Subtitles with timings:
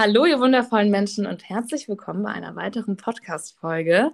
[0.00, 4.12] Hallo, ihr wundervollen Menschen und herzlich willkommen bei einer weiteren Podcast-Folge.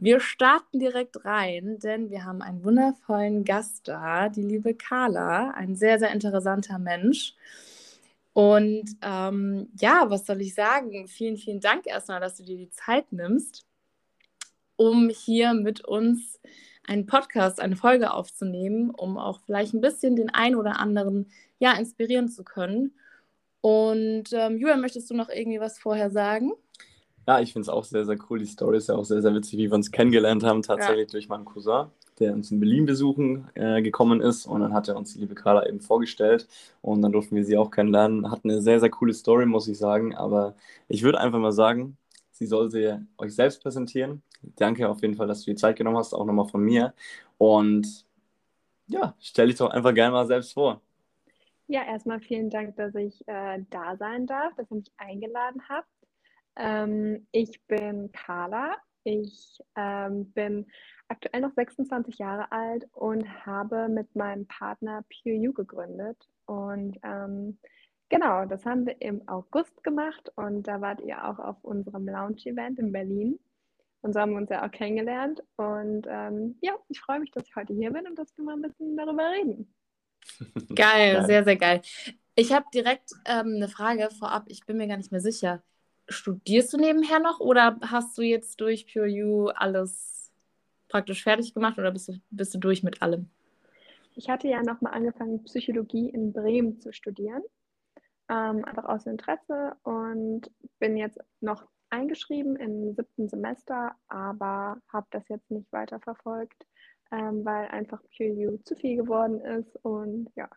[0.00, 5.76] Wir starten direkt rein, denn wir haben einen wundervollen Gast da, die liebe Carla, ein
[5.76, 7.34] sehr, sehr interessanter Mensch.
[8.32, 11.06] Und ähm, ja, was soll ich sagen?
[11.06, 13.64] Vielen, vielen Dank erstmal, dass du dir die Zeit nimmst,
[14.74, 16.40] um hier mit uns
[16.88, 21.74] einen Podcast, eine Folge aufzunehmen, um auch vielleicht ein bisschen den einen oder anderen ja
[21.74, 22.94] inspirieren zu können.
[23.60, 26.52] Und ähm, Julian, möchtest du noch irgendwie was vorher sagen?
[27.26, 28.38] Ja, ich finde es auch sehr, sehr cool.
[28.38, 31.12] Die Story ist ja auch sehr, sehr witzig, wie wir uns kennengelernt haben, tatsächlich ja.
[31.12, 31.86] durch meinen Cousin,
[32.18, 34.46] der uns in Berlin besuchen äh, gekommen ist.
[34.46, 36.48] Und dann hat er uns die liebe Carla eben vorgestellt.
[36.80, 38.30] Und dann durften wir sie auch kennenlernen.
[38.30, 40.14] Hat eine sehr, sehr coole Story, muss ich sagen.
[40.14, 40.54] Aber
[40.88, 41.98] ich würde einfach mal sagen,
[42.32, 44.22] sie sollte euch selbst präsentieren.
[44.56, 46.94] Danke auf jeden Fall, dass du die Zeit genommen hast, auch nochmal von mir.
[47.36, 48.06] Und
[48.88, 50.80] ja, stell dich doch einfach gerne mal selbst vor.
[51.72, 55.86] Ja, erstmal vielen Dank, dass ich äh, da sein darf, dass ihr mich eingeladen habt.
[56.56, 58.76] Ähm, ich bin Carla.
[59.04, 60.66] Ich ähm, bin
[61.06, 66.18] aktuell noch 26 Jahre alt und habe mit meinem Partner PureU gegründet.
[66.46, 67.60] Und ähm,
[68.08, 72.80] genau, das haben wir im August gemacht und da wart ihr auch auf unserem Lounge-Event
[72.80, 73.38] in Berlin.
[74.02, 75.40] Und so haben wir uns ja auch kennengelernt.
[75.54, 78.56] Und ähm, ja, ich freue mich, dass ich heute hier bin und dass wir mal
[78.56, 79.72] ein bisschen darüber reden.
[80.74, 81.82] Geil, sehr, sehr geil.
[82.34, 84.44] Ich habe direkt ähm, eine Frage vorab.
[84.46, 85.62] Ich bin mir gar nicht mehr sicher.
[86.08, 90.32] Studierst du nebenher noch oder hast du jetzt durch PureU alles
[90.88, 93.28] praktisch fertig gemacht oder bist du, bist du durch mit allem?
[94.14, 97.42] Ich hatte ja nochmal angefangen, Psychologie in Bremen zu studieren.
[98.28, 105.28] Ähm, einfach aus Interesse und bin jetzt noch eingeschrieben im siebten Semester, aber habe das
[105.28, 106.66] jetzt nicht weiter verfolgt
[107.12, 110.48] ähm, weil einfach PureU zu viel geworden ist und ja,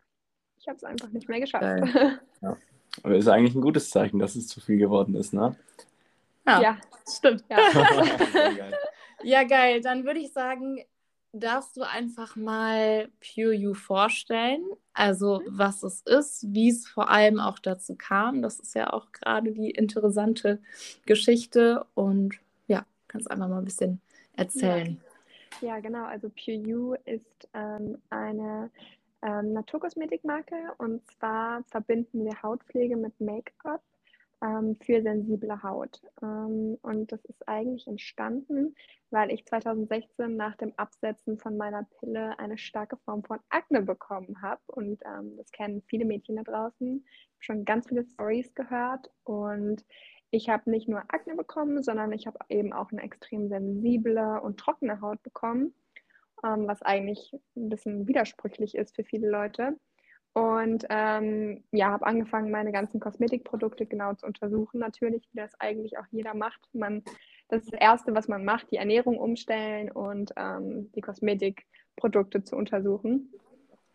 [0.58, 1.64] ich habe es einfach nicht mehr geschafft.
[2.42, 2.56] Ja.
[3.02, 5.56] Aber ist eigentlich ein gutes Zeichen, dass es zu viel geworden ist, ne?
[6.46, 7.42] Ja, ja stimmt.
[7.48, 7.56] Ja.
[8.32, 8.74] geil.
[9.22, 9.80] ja, geil.
[9.80, 10.78] Dann würde ich sagen,
[11.32, 14.62] darfst du einfach mal PureU vorstellen?
[14.92, 15.58] Also, mhm.
[15.58, 18.42] was es ist, wie es vor allem auch dazu kam.
[18.42, 20.60] Das ist ja auch gerade die interessante
[21.06, 21.84] Geschichte.
[21.94, 22.36] Und
[22.68, 24.00] ja, kannst einfach mal ein bisschen
[24.36, 25.00] erzählen.
[25.60, 25.80] Ja.
[25.80, 26.04] Genau.
[26.04, 28.70] Also PureU ist ähm, eine
[29.22, 33.82] ähm, Naturkosmetikmarke und zwar verbinden wir Hautpflege mit Make-up
[34.42, 36.02] ähm, für sensible Haut.
[36.22, 38.74] Ähm, und das ist eigentlich entstanden,
[39.10, 44.42] weil ich 2016 nach dem Absetzen von meiner Pille eine starke Form von Akne bekommen
[44.42, 44.60] habe.
[44.66, 47.04] Und ähm, das kennen viele Mädchen da draußen.
[47.06, 49.84] Ich habe schon ganz viele Stories gehört und
[50.34, 54.58] ich habe nicht nur Akne bekommen, sondern ich habe eben auch eine extrem sensible und
[54.58, 55.74] trockene Haut bekommen,
[56.44, 59.78] ähm, was eigentlich ein bisschen widersprüchlich ist für viele Leute.
[60.32, 65.96] Und ähm, ja, habe angefangen, meine ganzen Kosmetikprodukte genau zu untersuchen, natürlich, wie das eigentlich
[65.98, 66.60] auch jeder macht.
[66.72, 67.04] Man,
[67.48, 72.56] das ist das Erste, was man macht, die Ernährung umstellen und ähm, die Kosmetikprodukte zu
[72.56, 73.32] untersuchen.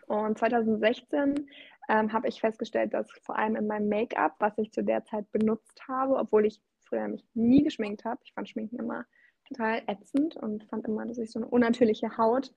[0.07, 1.49] Und 2016
[1.89, 5.29] ähm, habe ich festgestellt, dass vor allem in meinem Make-up, was ich zu der Zeit
[5.31, 9.05] benutzt habe, obwohl ich früher mich nie geschminkt habe, ich fand Schminken immer
[9.47, 12.53] total ätzend und fand immer, dass ich so eine unnatürliche Haut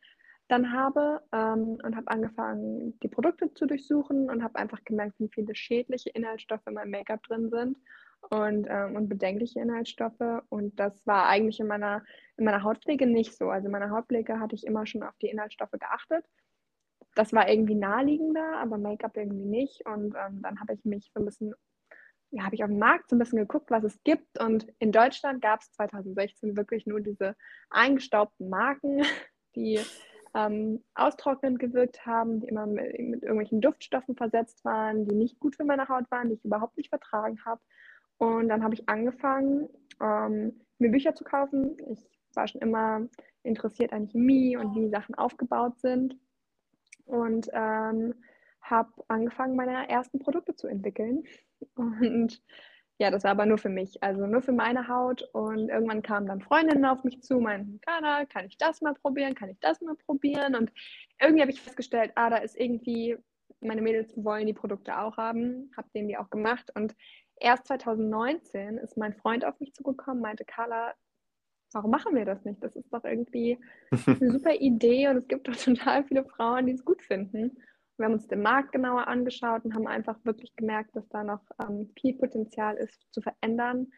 [0.48, 5.30] dann habe ähm, und habe angefangen, die Produkte zu durchsuchen und habe einfach gemerkt, wie
[5.32, 7.78] viele schädliche Inhaltsstoffe in meinem Make-up drin sind
[8.28, 10.42] und, ähm, und bedenkliche Inhaltsstoffe.
[10.50, 12.04] Und das war eigentlich in meiner,
[12.36, 13.48] in meiner Hautpflege nicht so.
[13.48, 16.26] Also in meiner Hautpflege hatte ich immer schon auf die Inhaltsstoffe geachtet
[17.14, 19.86] das war irgendwie naheliegender, aber Make-up irgendwie nicht.
[19.86, 21.54] Und ähm, dann habe ich mich so ein bisschen,
[22.30, 24.40] ja, habe ich auf dem Markt so ein bisschen geguckt, was es gibt.
[24.40, 27.36] Und in Deutschland gab es 2016 wirklich nur diese
[27.70, 29.02] eingestaubten Marken,
[29.54, 29.80] die
[30.34, 35.56] ähm, austrocknend gewirkt haben, die immer mit, mit, irgendwelchen Duftstoffen versetzt waren, die nicht gut
[35.56, 37.60] für meine Haut waren, die ich überhaupt nicht vertragen habe.
[38.16, 39.68] Und dann habe ich angefangen,
[40.00, 41.76] ähm, mir Bücher zu kaufen.
[41.90, 41.98] Ich
[42.34, 43.06] war schon immer
[43.42, 46.16] interessiert an Chemie und wie Sachen aufgebaut sind
[47.06, 48.14] und ähm,
[48.62, 51.24] habe angefangen, meine ersten Produkte zu entwickeln.
[51.76, 52.42] Und
[52.98, 55.22] ja, das war aber nur für mich, also nur für meine Haut.
[55.32, 59.34] Und irgendwann kamen dann Freundinnen auf mich zu, meinten, Kana, kann ich das mal probieren?
[59.34, 60.54] Kann ich das mal probieren?
[60.54, 60.72] Und
[61.20, 63.16] irgendwie habe ich festgestellt, ah, da ist irgendwie,
[63.60, 66.70] meine Mädels wollen die Produkte auch haben, habe denen die auch gemacht.
[66.74, 66.94] Und
[67.40, 70.94] erst 2019 ist mein Freund auf mich zugekommen, meinte, Carla,
[71.74, 72.62] warum machen wir das nicht?
[72.62, 73.58] Das ist doch irgendwie
[73.90, 77.56] eine super Idee und es gibt doch total viele Frauen, die es gut finden.
[77.96, 81.42] wir haben uns den Markt genauer angeschaut und haben einfach wirklich gemerkt, dass da noch
[81.60, 83.92] ähm, viel Potenzial ist zu verändern,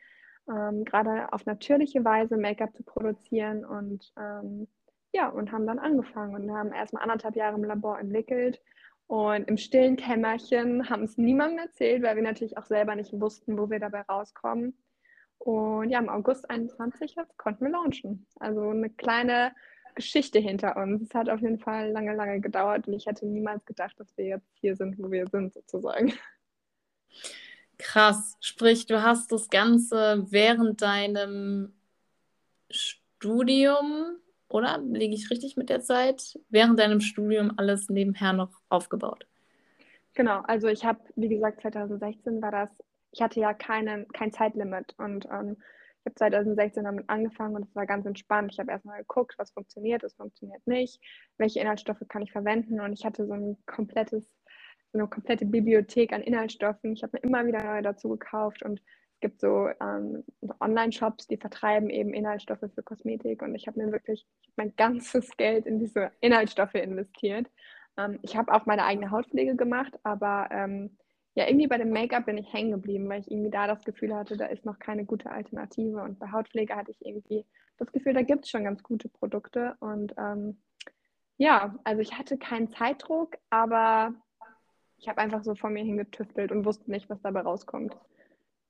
[0.49, 4.69] ähm, gerade auf natürliche Weise Make-up zu produzieren und ähm,
[5.12, 8.61] ja, und haben dann angefangen und haben erstmal anderthalb Jahre im Labor entwickelt
[9.06, 13.59] Und im stillen Kämmerchen haben es niemandem erzählt, weil wir natürlich auch selber nicht wussten,
[13.59, 14.75] wo wir dabei rauskommen.
[15.44, 18.26] Und ja, im August 21 konnten wir launchen.
[18.41, 19.52] Also eine kleine
[19.94, 21.02] Geschichte hinter uns.
[21.02, 24.25] Es hat auf jeden Fall lange, lange gedauert und ich hätte niemals gedacht, dass wir
[24.25, 26.14] jetzt hier sind, wo wir sind, sozusagen.
[27.76, 28.38] Krass.
[28.41, 31.75] Sprich, du hast das Ganze während deinem
[32.70, 34.17] Studium,
[34.49, 34.79] oder?
[34.79, 36.38] Liege ich richtig mit der Zeit?
[36.49, 39.26] Während deinem Studium alles nebenher noch aufgebaut?
[40.14, 42.70] Genau, also ich habe, wie gesagt, 2016 war das,
[43.14, 45.56] ich hatte ja keinen, kein Zeitlimit und ähm,
[46.00, 48.52] ich habe 2016 damit angefangen und es war ganz entspannt.
[48.52, 51.00] Ich habe erstmal geguckt, was funktioniert, was funktioniert nicht,
[51.38, 54.25] welche Inhaltsstoffe kann ich verwenden und ich hatte so ein komplettes,
[54.93, 56.93] so eine komplette Bibliothek an Inhaltsstoffen.
[56.93, 60.25] Ich habe mir immer wieder neue dazu gekauft und es gibt so ähm,
[60.61, 64.26] Online-Shops, die vertreiben eben Inhaltsstoffe für Kosmetik und ich habe mir wirklich
[64.56, 67.46] mein ganzes Geld in diese Inhaltsstoffe investiert.
[67.96, 70.99] Ähm, ich habe auch meine eigene Hautpflege gemacht, aber ähm,
[71.34, 74.14] ja, irgendwie bei dem Make-up bin ich hängen geblieben, weil ich irgendwie da das Gefühl
[74.14, 76.00] hatte, da ist noch keine gute Alternative.
[76.02, 77.44] Und bei Hautpflege hatte ich irgendwie
[77.76, 79.76] das Gefühl, da gibt es schon ganz gute Produkte.
[79.81, 80.58] Und ähm,
[81.36, 84.14] ja, also ich hatte keinen Zeitdruck, aber
[84.98, 87.96] ich habe einfach so vor mir hingetüftelt und wusste nicht, was dabei rauskommt.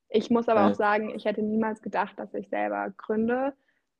[0.08, 3.52] Ich muss aber auch sagen, ich hätte niemals gedacht, dass ich selber gründe,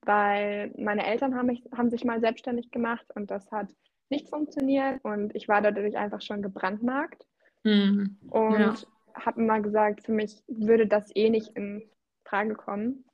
[0.03, 3.69] weil meine Eltern haben, mich, haben sich mal selbstständig gemacht und das hat
[4.09, 7.27] nicht funktioniert und ich war dadurch einfach schon gebrandmarkt.
[7.65, 8.19] Mhm.
[8.31, 8.75] Und ja.
[9.15, 11.83] habe immer gesagt, für mich würde das eh nicht in
[12.25, 13.05] Frage kommen.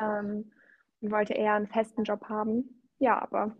[0.00, 0.52] Ähm,
[1.00, 2.82] und wollte eher einen festen Job haben.
[2.98, 3.56] Ja, aber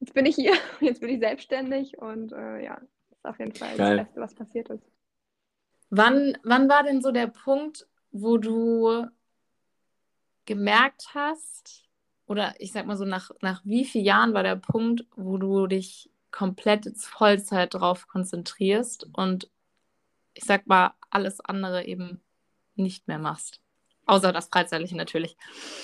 [0.00, 2.80] jetzt bin ich hier, jetzt bin ich selbstständig und äh, ja,
[3.10, 3.96] das ist auf jeden Fall Geil.
[3.96, 4.84] das Beste, was passiert ist.
[5.90, 9.06] Wann, wann war denn so der Punkt, wo du
[10.44, 11.88] gemerkt hast,
[12.26, 15.66] oder ich sag mal so, nach, nach wie vielen Jahren war der Punkt, wo du
[15.66, 19.48] dich komplett Vollzeit drauf konzentrierst und
[20.34, 22.20] ich sag mal, alles andere eben
[22.74, 23.60] nicht mehr machst.
[24.06, 25.36] Außer das Freizeitliche natürlich.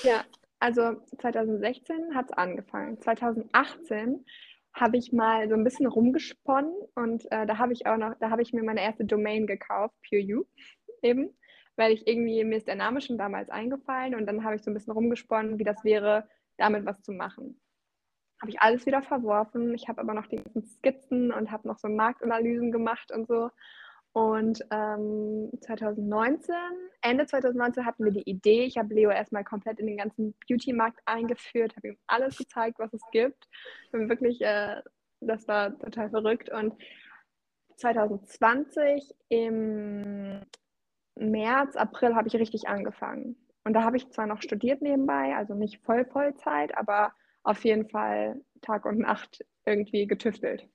[0.03, 0.25] Ja,
[0.59, 3.01] also 2016 hat es angefangen.
[3.01, 4.27] 2018
[4.75, 8.31] habe ich mal so ein bisschen rumgesponnen und äh, da habe ich auch noch, da
[8.31, 10.43] habe ich mir meine erste Domain gekauft, PureU
[11.01, 11.31] eben,
[11.77, 14.73] weil ich irgendwie, mir ist der Name schon damals eingefallen und dann habe ich so
[14.73, 17.61] ein bisschen rumgesponnen, wie das wäre, damit was zu machen
[18.41, 19.75] habe ich alles wieder verworfen.
[19.75, 23.51] Ich habe aber noch die ganzen Skizzen und habe noch so Marktanalysen gemacht und so.
[24.13, 26.55] Und ähm, 2019,
[27.01, 28.65] Ende 2019 hatten wir die Idee.
[28.65, 32.93] Ich habe Leo erstmal komplett in den ganzen Beauty-Markt eingeführt, habe ihm alles gezeigt, was
[32.93, 33.47] es gibt.
[33.93, 34.83] Und wirklich, äh,
[35.21, 36.51] das war total verrückt.
[36.51, 36.75] Und
[37.77, 40.41] 2020 im
[41.15, 43.37] März, April habe ich richtig angefangen.
[43.65, 47.89] Und da habe ich zwar noch studiert nebenbei, also nicht voll Vollzeit, aber auf jeden
[47.89, 50.69] Fall Tag und Nacht irgendwie getüftelt.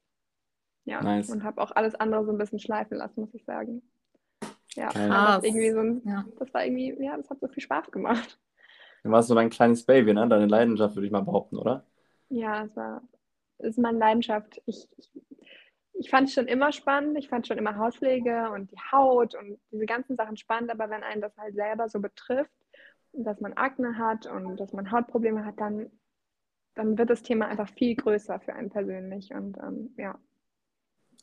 [0.86, 1.30] Ja, nice.
[1.30, 3.82] und habe auch alles andere so ein bisschen schleifen lassen, muss ich sagen.
[4.76, 6.26] Ja, das, irgendwie so ein, ja.
[6.38, 8.40] das war irgendwie, ja, das hat so viel Spaß gemacht.
[9.04, 10.28] Du warst so dein kleines Baby, ne?
[10.28, 11.86] Deine Leidenschaft, würde ich mal behaupten, oder?
[12.30, 13.02] Ja, es war,
[13.60, 14.62] es ist meine Leidenschaft.
[14.66, 15.12] Ich, ich,
[15.94, 17.18] ich fand es schon immer spannend.
[17.18, 21.04] Ich fand schon immer Hautpflege und die Haut und diese ganzen Sachen spannend, aber wenn
[21.04, 22.52] einen das halt selber so betrifft,
[23.14, 25.90] dass man Akne hat und dass man Hautprobleme hat, dann
[26.76, 29.34] dann wird das Thema einfach viel größer für einen persönlich.
[29.34, 30.18] Und ähm, ja.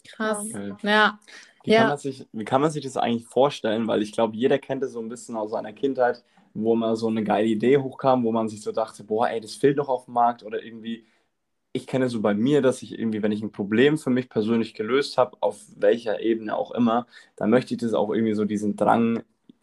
[0.09, 0.49] Krass.
[0.51, 0.77] Ja.
[0.83, 1.21] ja.
[1.65, 1.81] Wie, ja.
[1.81, 3.87] Kann man sich, wie kann man sich das eigentlich vorstellen?
[3.87, 7.09] Weil ich glaube, jeder kennt es so ein bisschen aus seiner Kindheit, wo mal so
[7.09, 10.07] eine geile Idee hochkam, wo man sich so dachte, boah, ey, das fehlt noch auf
[10.07, 11.07] dem Markt oder irgendwie.
[11.75, 14.75] Ich kenne so bei mir, dass ich irgendwie, wenn ich ein Problem für mich persönlich
[14.75, 17.07] gelöst habe, auf welcher Ebene auch immer,
[17.37, 19.23] dann möchte ich das auch irgendwie so diesen Drang,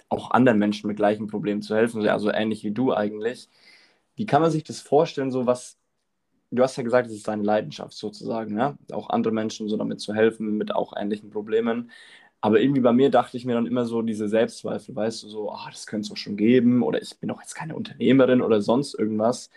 [0.09, 3.47] auch anderen Menschen mit gleichen Problemen zu helfen, also ähnlich wie du eigentlich.
[4.15, 5.78] Wie kann man sich das vorstellen, so was,
[6.51, 8.77] du hast ja gesagt, es ist deine Leidenschaft sozusagen, ja?
[8.91, 11.91] auch andere Menschen so damit zu helfen, mit auch ähnlichen Problemen.
[12.41, 15.51] Aber irgendwie bei mir dachte ich mir dann immer so diese Selbstzweifel, weißt du, so,
[15.51, 18.61] ah, das könnte es doch schon geben oder ich bin doch jetzt keine Unternehmerin oder
[18.61, 19.49] sonst irgendwas.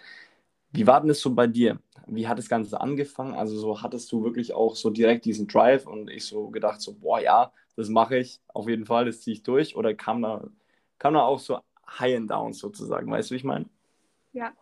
[0.72, 1.80] Wie war denn das so bei dir?
[2.06, 3.34] Wie hat das Ganze angefangen?
[3.34, 6.94] Also so hattest du wirklich auch so direkt diesen Drive und ich so gedacht so,
[6.94, 10.44] boah, ja, das mache ich auf jeden Fall, das ziehe ich durch oder kam da,
[10.98, 11.58] kam da auch so
[11.98, 13.66] High and Downs sozusagen, weißt du, wie ich meine?
[14.32, 14.52] Ja,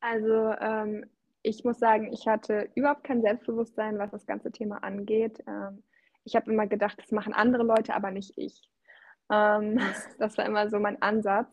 [0.00, 1.06] also ähm,
[1.44, 5.44] ich muss sagen, ich hatte überhaupt kein Selbstbewusstsein, was das ganze Thema angeht.
[5.46, 5.82] Ähm,
[6.24, 8.70] ich habe immer gedacht, das machen andere Leute, aber nicht ich.
[9.30, 9.78] Ähm,
[10.18, 11.48] das war immer so mein Ansatz.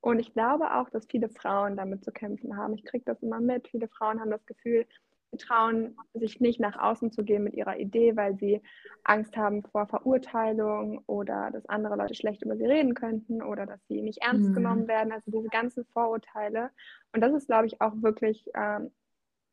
[0.00, 2.74] Und ich glaube auch, dass viele Frauen damit zu kämpfen haben.
[2.74, 3.68] Ich kriege das immer mit.
[3.68, 4.86] Viele Frauen haben das Gefühl,
[5.30, 8.62] sie trauen sich nicht nach außen zu gehen mit ihrer Idee, weil sie
[9.04, 13.80] Angst haben vor Verurteilung oder dass andere Leute schlecht über sie reden könnten oder dass
[13.88, 14.54] sie nicht ernst mhm.
[14.54, 15.12] genommen werden.
[15.12, 16.70] Also diese ganzen Vorurteile.
[17.12, 18.90] Und das ist, glaube ich, auch wirklich ähm,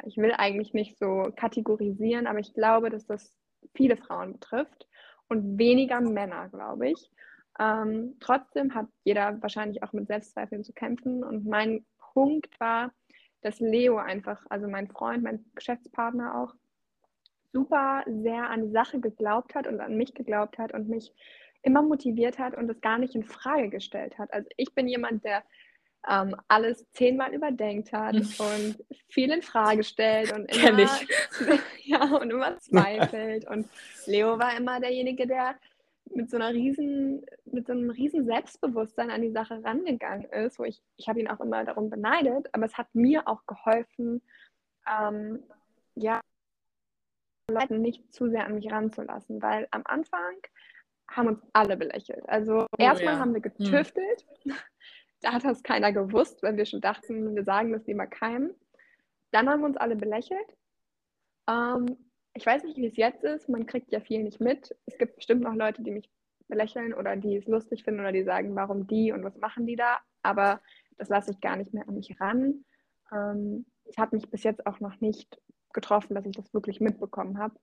[0.05, 3.35] ich will eigentlich nicht so kategorisieren, aber ich glaube, dass das
[3.75, 4.87] viele Frauen betrifft
[5.27, 7.11] und weniger Männer, glaube ich.
[7.59, 11.23] Ähm, trotzdem hat jeder wahrscheinlich auch mit Selbstzweifeln zu kämpfen.
[11.23, 12.91] Und mein Punkt war,
[13.41, 16.53] dass Leo einfach, also mein Freund, mein Geschäftspartner auch,
[17.53, 21.13] super sehr an die Sache geglaubt hat und an mich geglaubt hat und mich
[21.63, 24.33] immer motiviert hat und es gar nicht in Frage gestellt hat.
[24.33, 25.43] Also ich bin jemand, der
[26.09, 30.89] ähm, alles zehnmal überdenkt hat und viel in Frage stellt und immer,
[31.83, 33.47] ja, und immer zweifelt.
[33.47, 33.67] und
[34.05, 35.55] Leo war immer derjenige, der
[36.13, 40.63] mit so einer riesen, mit so einem riesen Selbstbewusstsein an die Sache rangegangen ist, wo
[40.63, 44.21] ich, ich habe ihn auch immer darum beneidet, aber es hat mir auch geholfen,
[44.89, 45.43] ähm,
[45.95, 46.21] ja,
[47.49, 50.35] Leute nicht zu sehr an mich ranzulassen, weil am Anfang
[51.09, 52.27] haben uns alle belächelt.
[52.27, 53.19] Also oh, erstmal ja.
[53.19, 53.55] haben wir hm.
[53.57, 54.25] getüftelt.
[54.43, 54.53] Hm.
[55.21, 58.53] Da hat das keiner gewusst, weil wir schon dachten, wir sagen das lieber keinem.
[59.31, 60.57] Dann haben wir uns alle belächelt.
[61.47, 61.97] Ähm,
[62.33, 63.49] ich weiß nicht, wie es jetzt ist.
[63.49, 64.75] Man kriegt ja viel nicht mit.
[64.85, 66.09] Es gibt bestimmt noch Leute, die mich
[66.47, 69.75] belächeln oder die es lustig finden oder die sagen, warum die und was machen die
[69.75, 69.99] da.
[70.21, 70.61] Aber
[70.97, 72.65] das lasse ich gar nicht mehr an mich ran.
[73.11, 75.41] Ähm, es hat mich bis jetzt auch noch nicht
[75.73, 77.55] getroffen, dass ich das wirklich mitbekommen habe.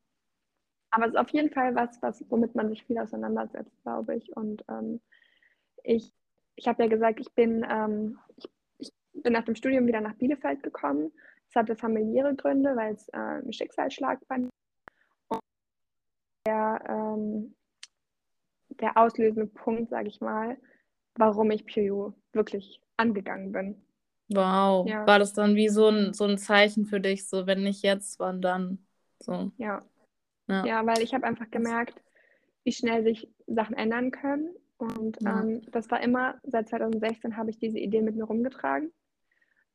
[0.91, 4.35] Aber es ist auf jeden Fall was, was womit man sich viel auseinandersetzt, glaube ich.
[4.35, 5.01] Und ähm,
[5.85, 6.13] ich,
[6.59, 10.15] ich habe ja gesagt, ich bin, ähm, ich, ich, bin nach dem Studium wieder nach
[10.15, 11.13] Bielefeld gekommen.
[11.49, 14.39] Es hatte familiäre Gründe, weil es äh, ein Schicksalsschlag war.
[15.29, 15.41] Und
[16.47, 17.55] der, ähm,
[18.71, 20.59] der auslösende Punkt, sage ich mal,
[21.15, 23.83] warum ich PU wirklich angegangen bin.
[24.29, 24.87] Wow.
[24.89, 25.07] Ja.
[25.07, 28.19] War das dann wie so ein, so ein Zeichen für dich, so wenn nicht jetzt,
[28.19, 28.85] wann dann?
[29.21, 29.53] So.
[29.59, 29.85] Ja.
[30.49, 32.03] Ja, ja weil ich habe einfach gemerkt,
[32.65, 34.51] wie schnell sich Sachen ändern können.
[34.79, 35.43] Und ja.
[35.43, 38.93] ähm, das war immer, seit 2016 habe ich diese Idee mit mir rumgetragen.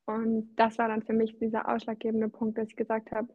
[0.05, 3.29] Und das war dann für mich dieser ausschlaggebende Punkt, dass ich gesagt habe,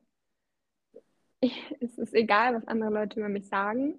[1.80, 3.98] es ist egal, was andere Leute über mich sagen.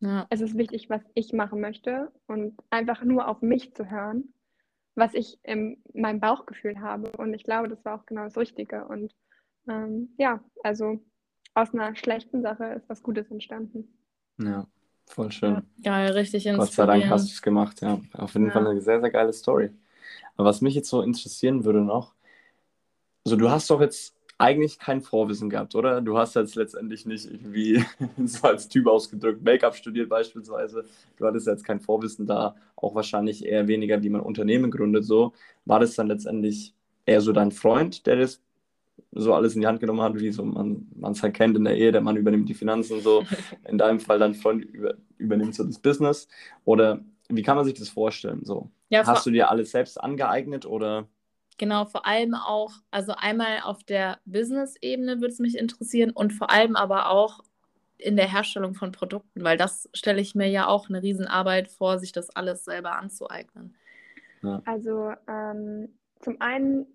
[0.00, 0.26] Ja.
[0.30, 4.34] Es ist wichtig, was ich machen möchte und einfach nur auf mich zu hören
[4.96, 7.12] was ich in meinem Bauchgefühl habe.
[7.18, 8.86] Und ich glaube, das war auch genau das Richtige.
[8.86, 9.14] Und
[9.68, 11.00] ähm, ja, also
[11.54, 13.94] aus einer schlechten Sache ist was Gutes entstanden.
[14.38, 14.66] Ja,
[15.06, 15.62] voll schön.
[15.78, 18.00] Ja, ja richtig Gott sei Dank hast du es gemacht, ja.
[18.12, 18.52] Auf jeden ja.
[18.52, 19.70] Fall eine sehr, sehr geile Story.
[20.36, 22.14] Aber was mich jetzt so interessieren würde noch,
[23.24, 26.00] also du hast doch jetzt eigentlich kein Vorwissen gehabt, oder?
[26.00, 27.84] Du hast jetzt letztendlich nicht irgendwie
[28.24, 30.84] so als Typ ausgedrückt, Make-up studiert beispielsweise.
[31.16, 35.04] Du hattest jetzt kein Vorwissen da, auch wahrscheinlich eher weniger, wie man Unternehmen gründet.
[35.04, 35.32] So
[35.64, 36.74] war das dann letztendlich
[37.06, 38.42] eher so dein Freund, der das
[39.16, 41.76] so alles in die Hand genommen hat, wie so man es halt kennt in der
[41.76, 43.24] Ehe, der Mann übernimmt die Finanzen so.
[43.68, 46.28] In deinem Fall dein Freund über, übernimmt so das Business.
[46.64, 48.44] Oder wie kann man sich das vorstellen?
[48.44, 48.70] So?
[48.88, 51.08] Ja, Hast du dir alles selbst angeeignet oder?
[51.58, 56.50] Genau, vor allem auch, also einmal auf der Business-Ebene würde es mich interessieren und vor
[56.50, 57.40] allem aber auch
[57.98, 61.98] in der Herstellung von Produkten, weil das stelle ich mir ja auch eine Riesenarbeit vor,
[61.98, 63.74] sich das alles selber anzueignen.
[64.42, 64.60] Ja.
[64.66, 65.88] Also ähm,
[66.20, 66.86] zum einen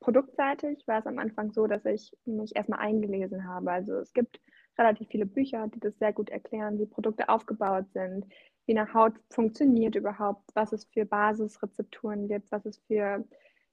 [0.00, 3.70] produktseitig war es am Anfang so, dass ich mich erstmal eingelesen habe.
[3.70, 4.40] Also es gibt
[4.78, 8.26] relativ viele Bücher, die das sehr gut erklären, wie Produkte aufgebaut sind,
[8.66, 13.24] wie eine Haut funktioniert überhaupt, was es für Basisrezepturen gibt, was es für,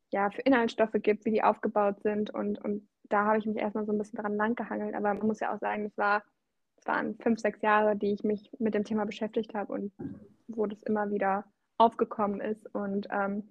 [0.09, 2.33] ja, für Inhaltsstoffe gibt, wie die aufgebaut sind.
[2.33, 4.95] Und, und da habe ich mich erstmal so ein bisschen dran langgehangelt.
[4.95, 6.23] Aber man muss ja auch sagen, es war,
[6.85, 9.93] waren fünf, sechs Jahre, die ich mich mit dem Thema beschäftigt habe und
[10.47, 11.45] wo das immer wieder
[11.77, 12.65] aufgekommen ist.
[12.73, 13.49] Und ähm,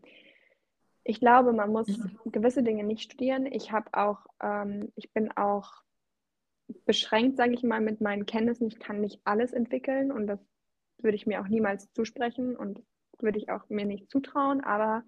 [1.08, 1.86] ich glaube, man muss
[2.26, 3.46] gewisse Dinge nicht studieren.
[3.46, 5.72] Ich habe auch, ähm, ich bin auch
[6.84, 8.66] beschränkt, sage ich mal, mit meinen Kenntnissen.
[8.66, 10.40] Ich kann nicht alles entwickeln und das
[10.98, 12.82] würde ich mir auch niemals zusprechen und
[13.20, 15.04] würde ich auch mir nicht zutrauen, aber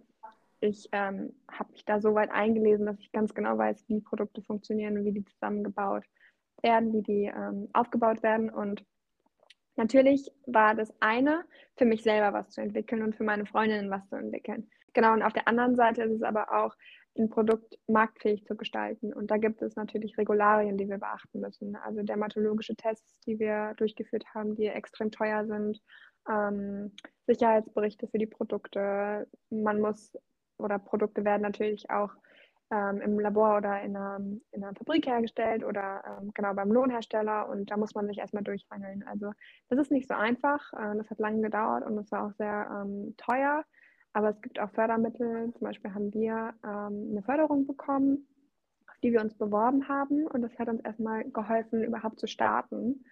[0.61, 4.43] ich ähm, habe mich da so weit eingelesen, dass ich ganz genau weiß, wie Produkte
[4.43, 6.05] funktionieren, wie die zusammengebaut
[6.63, 8.51] werden, wie die ähm, aufgebaut werden.
[8.51, 8.85] Und
[9.77, 11.45] natürlich war das eine,
[11.77, 14.69] für mich selber was zu entwickeln und für meine Freundinnen was zu entwickeln.
[14.99, 16.75] Genau, und auf der anderen Seite ist es aber auch,
[17.17, 19.13] ein Produkt marktfähig zu gestalten.
[19.13, 21.77] Und da gibt es natürlich Regularien, die wir beachten müssen.
[21.77, 25.81] Also dermatologische Tests, die wir durchgeführt haben, die extrem teuer sind,
[26.29, 26.91] ähm,
[27.29, 29.29] Sicherheitsberichte für die Produkte.
[29.51, 30.17] Man muss,
[30.59, 32.11] oder Produkte werden natürlich auch
[32.73, 34.19] ähm, im Labor oder in einer,
[34.51, 38.43] in einer Fabrik hergestellt oder ähm, genau beim Lohnhersteller und da muss man sich erstmal
[38.43, 39.05] durchhangeln.
[39.07, 39.31] Also
[39.69, 42.69] das ist nicht so einfach, äh, das hat lange gedauert und es war auch sehr
[42.83, 43.65] ähm, teuer.
[44.13, 45.53] Aber es gibt auch Fördermittel.
[45.53, 48.27] Zum Beispiel haben wir ähm, eine Förderung bekommen,
[48.89, 50.27] auf die wir uns beworben haben.
[50.27, 53.05] Und das hat uns erstmal geholfen, überhaupt zu starten.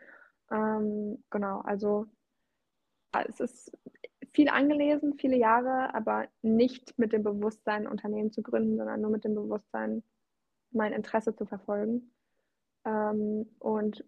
[0.50, 2.06] Ähm, genau, also
[3.28, 3.72] es ist
[4.32, 9.10] viel angelesen, viele Jahre, aber nicht mit dem Bewusstsein, ein Unternehmen zu gründen, sondern nur
[9.10, 10.02] mit dem Bewusstsein,
[10.70, 12.12] mein Interesse zu verfolgen.
[12.84, 14.04] Ähm, und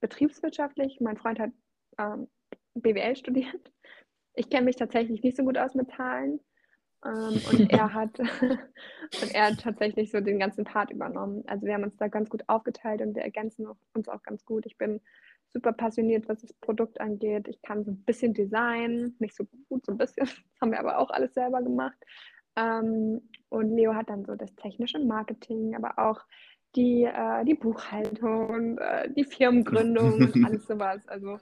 [0.00, 1.00] betriebswirtschaftlich.
[1.00, 1.50] Mein Freund hat
[1.98, 2.28] ähm,
[2.74, 3.72] BWL studiert.
[4.34, 6.40] Ich kenne mich tatsächlich nicht so gut aus mit Zahlen.
[7.04, 8.18] Ähm, und er hat
[9.22, 11.42] und er hat tatsächlich so den ganzen Part übernommen.
[11.46, 14.66] Also wir haben uns da ganz gut aufgeteilt und wir ergänzen uns auch ganz gut.
[14.66, 15.00] Ich bin
[15.52, 17.48] super passioniert, was das Produkt angeht.
[17.48, 20.26] Ich kann so ein bisschen Design, nicht so gut, so ein bisschen.
[20.60, 21.96] Das haben wir aber auch alles selber gemacht.
[22.56, 26.20] Ähm, und Leo hat dann so das technische Marketing, aber auch
[26.76, 31.06] die, äh, die Buchhaltung und äh, die Firmengründung und alles sowas.
[31.08, 31.38] Also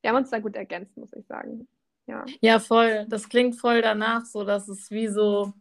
[0.00, 1.68] wir haben uns da gut ergänzt, muss ich sagen.
[2.06, 2.24] Ja.
[2.40, 3.06] ja, voll.
[3.08, 5.52] Das klingt voll danach, so dass es wie so,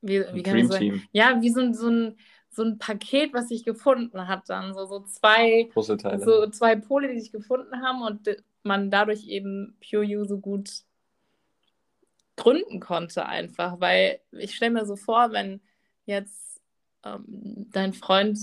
[0.00, 1.02] wie, wie kann ich sagen?
[1.12, 2.16] Ja, wie so, so, ein,
[2.50, 4.74] so ein Paket, was sich gefunden hat, dann.
[4.74, 6.24] So, so zwei Puzzleteile.
[6.24, 8.28] So zwei Pole, die sich gefunden haben und
[8.62, 10.70] man dadurch eben Pure You so gut
[12.36, 13.80] gründen konnte, einfach.
[13.80, 15.60] Weil ich stelle mir so vor, wenn
[16.06, 16.60] jetzt
[17.04, 17.24] ähm,
[17.72, 18.38] dein Freund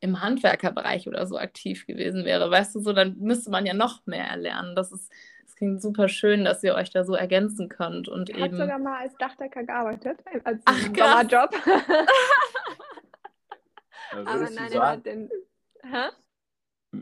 [0.00, 4.06] im Handwerkerbereich oder so aktiv gewesen wäre, weißt du, so, dann müsste man ja noch
[4.06, 4.76] mehr erlernen.
[4.76, 5.10] Das ist
[5.58, 8.08] klingt super schön, dass ihr euch da so ergänzen könnt.
[8.08, 8.44] Und er eben...
[8.44, 11.52] hat sogar mal als Dachdecker gearbeitet, als Ach, Sommerjob.
[14.10, 15.28] Aber nein, er hat den.
[15.82, 16.08] Hä?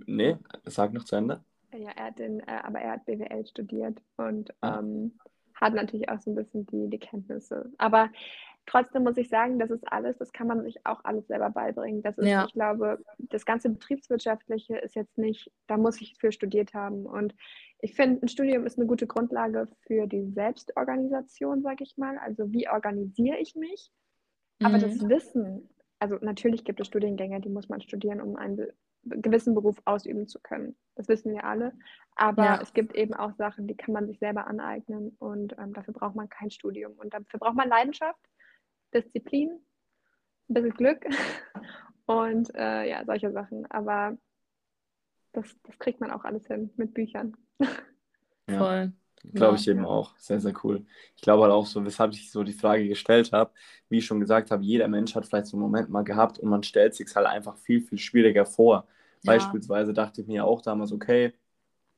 [0.06, 1.44] Nee, sag noch zu Ende.
[1.72, 4.78] Ja, er hat den, äh, aber er hat BWL studiert und ah.
[4.78, 5.18] ähm,
[5.54, 7.70] hat natürlich auch so ein bisschen die, die Kenntnisse.
[7.78, 8.10] Aber
[8.66, 12.02] trotzdem muss ich sagen, das ist alles, das kann man sich auch alles selber beibringen.
[12.02, 12.46] Das ist, ja.
[12.46, 17.06] ich glaube, das ganze Betriebswirtschaftliche ist jetzt nicht, da muss ich für studiert haben.
[17.06, 17.34] Und
[17.80, 22.18] ich finde, ein Studium ist eine gute Grundlage für die Selbstorganisation, sage ich mal.
[22.18, 23.90] Also wie organisiere ich mich?
[24.62, 24.80] Aber mhm.
[24.80, 25.68] das Wissen,
[25.98, 28.66] also natürlich gibt es Studiengänge, die muss man studieren, um einen
[29.02, 30.76] gewissen Beruf ausüben zu können.
[30.94, 31.72] Das wissen wir alle.
[32.16, 32.60] Aber ja.
[32.60, 36.16] es gibt eben auch Sachen, die kann man sich selber aneignen und ähm, dafür braucht
[36.16, 36.92] man kein Studium.
[36.94, 38.20] Und dafür braucht man Leidenschaft
[38.94, 39.50] Disziplin,
[40.48, 41.04] ein bisschen Glück
[42.06, 43.66] und äh, ja, solche Sachen.
[43.70, 44.16] Aber
[45.36, 47.36] das, das kriegt man auch alles hin mit Büchern.
[48.48, 48.92] Ja, Voll.
[49.34, 50.16] Glaube ich eben auch.
[50.18, 50.84] Sehr, sehr cool.
[51.16, 53.50] Ich glaube halt auch so, weshalb ich so die Frage gestellt habe,
[53.88, 56.48] wie ich schon gesagt habe, jeder Mensch hat vielleicht so einen Moment mal gehabt und
[56.48, 58.86] man stellt sich halt einfach viel, viel schwieriger vor.
[59.22, 59.32] Ja.
[59.32, 61.32] Beispielsweise dachte ich mir auch damals, okay,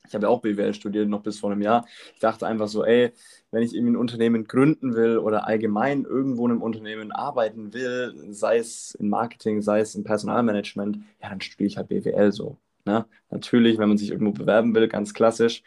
[0.07, 1.87] ich habe ja auch BWL studiert, noch bis vor einem Jahr.
[2.15, 3.13] Ich dachte einfach so, ey,
[3.51, 8.15] wenn ich irgendwie ein Unternehmen gründen will oder allgemein irgendwo in einem Unternehmen arbeiten will,
[8.33, 12.57] sei es im Marketing, sei es im Personalmanagement, ja, dann studiere ich halt BWL so.
[12.89, 13.05] Ne?
[13.29, 15.63] Natürlich, wenn man sich irgendwo bewerben will, ganz klassisch,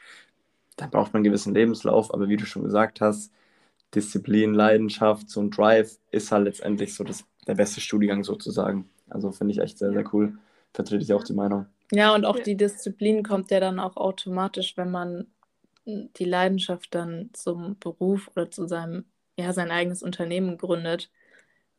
[0.75, 3.31] dann braucht man einen gewissen Lebenslauf, aber wie du schon gesagt hast,
[3.93, 8.89] Disziplin, Leidenschaft, so ein Drive ist halt letztendlich so das, der beste Studiengang sozusagen.
[9.07, 10.33] Also finde ich echt sehr, sehr cool.
[10.73, 11.67] Vertrete ich auch die Meinung.
[11.91, 15.27] Ja, und auch die Disziplin kommt ja dann auch automatisch, wenn man
[15.85, 19.05] die Leidenschaft dann zum Beruf oder zu seinem,
[19.37, 21.11] ja, sein eigenes Unternehmen gründet,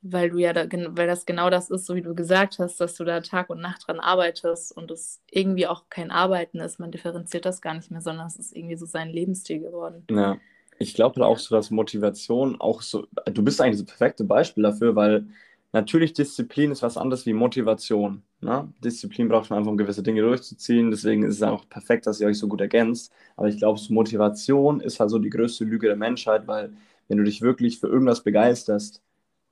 [0.03, 2.95] weil du ja da, weil das genau das ist, so wie du gesagt hast, dass
[2.95, 6.79] du da Tag und Nacht dran arbeitest und es irgendwie auch kein Arbeiten ist.
[6.79, 10.05] Man differenziert das gar nicht mehr, sondern es ist irgendwie so sein Lebensstil geworden.
[10.11, 10.39] Ja,
[10.79, 14.65] ich glaube halt auch so, dass Motivation auch so, du bist eigentlich das perfekte Beispiel
[14.65, 15.27] dafür, weil
[15.75, 18.23] Natürlich, Disziplin ist was anderes wie Motivation.
[18.43, 18.71] Ne?
[18.85, 20.91] Disziplin braucht man einfach, um gewisse Dinge durchzuziehen.
[20.91, 23.11] Deswegen ist es auch perfekt, dass ihr euch so gut ergänzt.
[23.37, 26.75] Aber ich glaube, so Motivation ist halt so die größte Lüge der Menschheit, weil
[27.09, 29.01] wenn du dich wirklich für irgendwas begeisterst,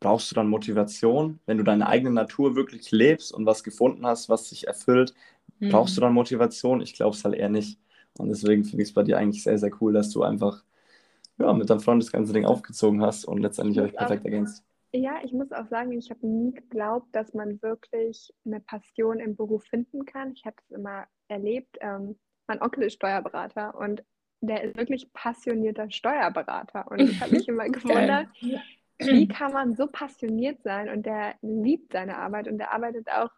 [0.00, 1.38] brauchst du dann Motivation.
[1.46, 5.14] Wenn du deine eigene Natur wirklich lebst und was gefunden hast, was dich erfüllt,
[5.58, 5.68] mhm.
[5.68, 6.80] brauchst du dann Motivation?
[6.80, 7.78] Ich glaube es halt eher nicht.
[8.18, 10.64] Und deswegen finde ich es bei dir eigentlich sehr, sehr cool, dass du einfach
[11.38, 14.64] ja, mit deinem Freund das ganze Ding aufgezogen hast und letztendlich euch perfekt ergänzt.
[14.92, 19.36] Ja, ich muss auch sagen, ich habe nie geglaubt, dass man wirklich eine Passion im
[19.36, 20.32] Beruf finden kann.
[20.32, 21.78] Ich habe es immer erlebt.
[21.80, 22.16] Ähm,
[22.48, 24.02] mein Onkel ist Steuerberater und
[24.40, 26.90] der ist wirklich passionierter Steuerberater.
[26.90, 28.26] Und ich habe mich immer gewundert,
[29.06, 33.30] wie kann man so passioniert sein und der liebt seine Arbeit und der arbeitet auch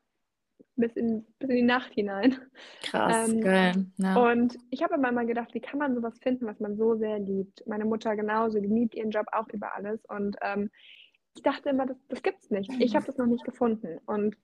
[0.76, 2.36] bis in, bis in die Nacht hinein.
[2.82, 3.86] Krass, ähm, geil.
[3.98, 4.16] Ja.
[4.16, 7.18] Und ich habe immer mal gedacht, wie kann man sowas finden, was man so sehr
[7.18, 7.66] liebt?
[7.66, 10.04] Meine Mutter genauso, die liebt ihren Job auch über alles.
[10.06, 10.70] Und ähm,
[11.34, 12.70] ich dachte immer, das, das gibt es nicht.
[12.78, 13.98] Ich habe das noch nicht gefunden.
[14.06, 14.36] Und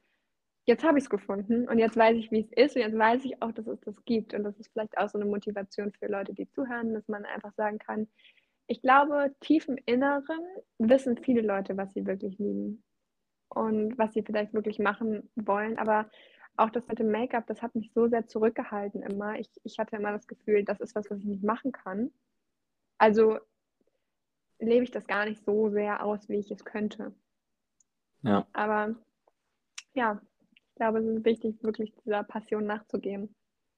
[0.67, 3.25] jetzt habe ich es gefunden und jetzt weiß ich, wie es ist und jetzt weiß
[3.25, 4.35] ich auch, dass es das gibt.
[4.35, 7.55] Und das ist vielleicht auch so eine Motivation für Leute, die zuhören, dass man einfach
[7.55, 8.07] sagen kann,
[8.69, 10.41] ich glaube, tief im Inneren
[10.79, 12.85] wissen viele Leute, was sie wirklich lieben
[13.49, 15.79] und was sie vielleicht wirklich machen wollen.
[15.79, 16.11] Aber
[16.57, 19.39] auch das mit dem Make-up, das hat mich so sehr zurückgehalten immer.
[19.39, 22.11] Ich, ich hatte immer das Gefühl, das ist was, was ich nicht machen kann.
[22.99, 23.39] Also
[24.59, 27.15] lebe ich das gar nicht so sehr aus, wie ich es könnte.
[28.23, 28.47] Ja.
[28.53, 28.97] Aber
[29.95, 30.21] ja,
[30.53, 33.35] ich glaube, es ist wichtig, wirklich dieser Passion nachzugehen.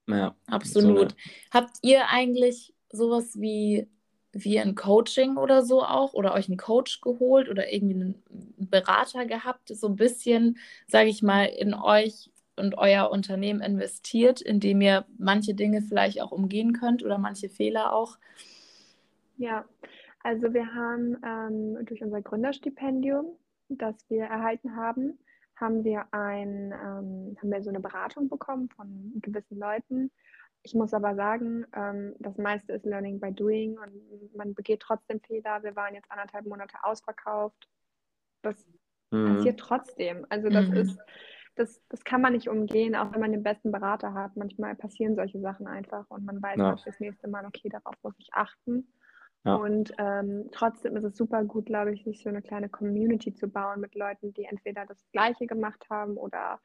[0.09, 1.12] Ja, absolut.
[1.12, 1.16] So
[1.53, 3.88] Habt ihr eigentlich sowas wie,
[4.32, 8.22] wie ein Coaching oder so auch oder euch einen Coach geholt oder irgendwie einen
[8.58, 14.80] Berater gehabt, so ein bisschen, sage ich mal, in euch und euer Unternehmen investiert, indem
[14.80, 18.18] ihr manche Dinge vielleicht auch umgehen könnt oder manche Fehler auch?
[19.36, 19.64] Ja,
[20.22, 23.26] also wir haben ähm, durch unser Gründerstipendium,
[23.68, 25.18] das wir erhalten haben,
[25.56, 30.10] haben wir ein, ähm, haben wir so eine Beratung bekommen von gewissen Leuten.
[30.62, 35.20] Ich muss aber sagen, ähm, das meiste ist Learning by Doing und man begeht trotzdem
[35.20, 35.62] Fehler.
[35.62, 37.68] Wir waren jetzt anderthalb Monate ausverkauft.
[38.42, 38.66] Das
[39.10, 39.36] mhm.
[39.36, 40.26] passiert trotzdem.
[40.28, 40.76] Also das mhm.
[40.76, 40.98] ist,
[41.54, 44.36] das, das kann man nicht umgehen, auch wenn man den besten Berater hat.
[44.36, 46.76] Manchmal passieren solche Sachen einfach und man weiß ja.
[46.84, 48.92] das nächste Mal, okay, darauf muss ich achten.
[49.44, 49.54] Ja.
[49.54, 53.48] Und ähm, trotzdem ist es super gut, glaube ich, sich so eine kleine Community zu
[53.48, 56.60] bauen mit Leuten, die entweder das Gleiche gemacht haben oder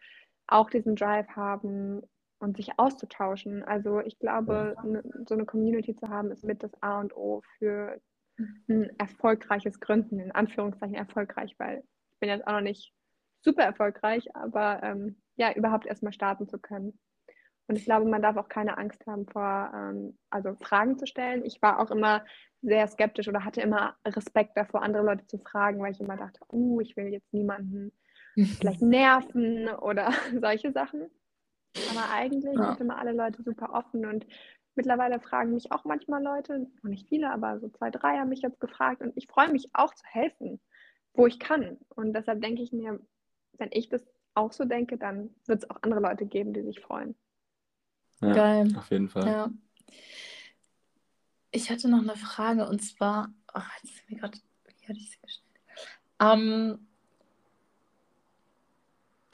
[0.47, 2.01] auch diesen Drive haben
[2.39, 3.63] und sich auszutauschen.
[3.63, 7.41] Also ich glaube, ne, so eine Community zu haben, ist mit das A und O
[7.57, 7.99] für
[8.67, 12.93] ein erfolgreiches Gründen, in Anführungszeichen erfolgreich, weil ich bin jetzt auch noch nicht
[13.41, 16.99] super erfolgreich, aber ähm, ja, überhaupt erstmal starten zu können.
[17.67, 21.43] Und ich glaube, man darf auch keine Angst haben vor, ähm, also Fragen zu stellen.
[21.45, 22.25] Ich war auch immer
[22.61, 26.39] sehr skeptisch oder hatte immer Respekt davor, andere Leute zu fragen, weil ich immer dachte,
[26.51, 27.91] uh, ich will jetzt niemanden
[28.35, 31.09] vielleicht nerven oder solche Sachen.
[31.91, 32.69] Aber eigentlich ja.
[32.69, 34.25] sind immer alle Leute super offen und
[34.75, 38.41] mittlerweile fragen mich auch manchmal Leute, noch nicht viele, aber so zwei, drei haben mich
[38.41, 40.59] jetzt gefragt und ich freue mich auch zu helfen,
[41.13, 41.77] wo ich kann.
[41.89, 42.99] Und deshalb denke ich mir,
[43.53, 44.01] wenn ich das
[44.33, 47.15] auch so denke, dann wird es auch andere Leute geben, die sich freuen.
[48.21, 48.73] Ja, Geil.
[48.77, 49.25] Auf jeden Fall.
[49.25, 49.49] Ja.
[51.51, 55.11] Ich hatte noch eine Frage und zwar, oh, jetzt ist mir gerade, wie hatte ich
[55.11, 55.45] sie gestellt?
[56.19, 56.87] Ähm,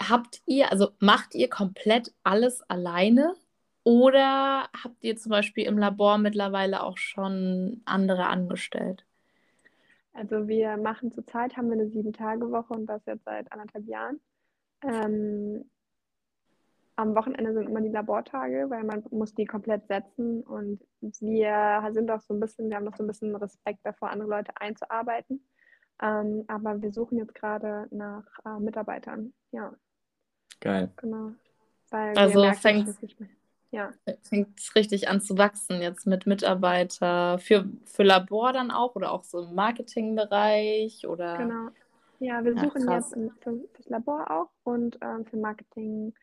[0.09, 3.35] habt ihr, also macht ihr komplett alles alleine
[3.83, 9.05] oder habt ihr zum Beispiel im Labor mittlerweile auch schon andere angestellt?
[10.13, 14.19] Also wir machen zurzeit, haben wir eine Sieben-Tage-Woche und das jetzt seit anderthalb Jahren.
[14.83, 15.69] Ähm,
[16.95, 22.11] am Wochenende sind immer die Labortage, weil man muss die komplett setzen und wir sind
[22.11, 25.43] auch so ein bisschen, wir haben noch so ein bisschen Respekt davor, andere Leute einzuarbeiten.
[26.01, 29.73] Ähm, aber wir suchen jetzt gerade nach äh, Mitarbeitern, ja.
[30.61, 30.91] Geil.
[30.95, 31.31] Genau.
[31.89, 32.97] Weil also fängt es
[33.71, 33.91] ja.
[34.75, 39.41] richtig an zu wachsen jetzt mit Mitarbeiter für, für Labor dann auch oder auch so
[39.41, 41.37] im Marketingbereich oder.
[41.37, 41.69] Genau.
[42.19, 46.13] Ja, wir suchen ja, jetzt für, fürs Labor auch und ähm, für Marketing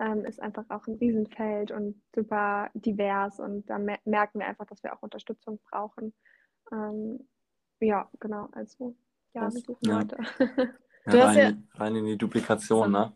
[0.00, 4.66] ähm, ist einfach auch ein Riesenfeld und super divers und da mer merken wir einfach,
[4.66, 6.14] dass wir auch Unterstützung brauchen.
[6.72, 7.28] Ähm,
[7.80, 8.96] ja, genau, also
[9.34, 9.98] ja, das, wir suchen ja.
[9.98, 10.16] Leute.
[11.04, 13.12] Ja, rein, ja, rein, in die Duplikation, ne?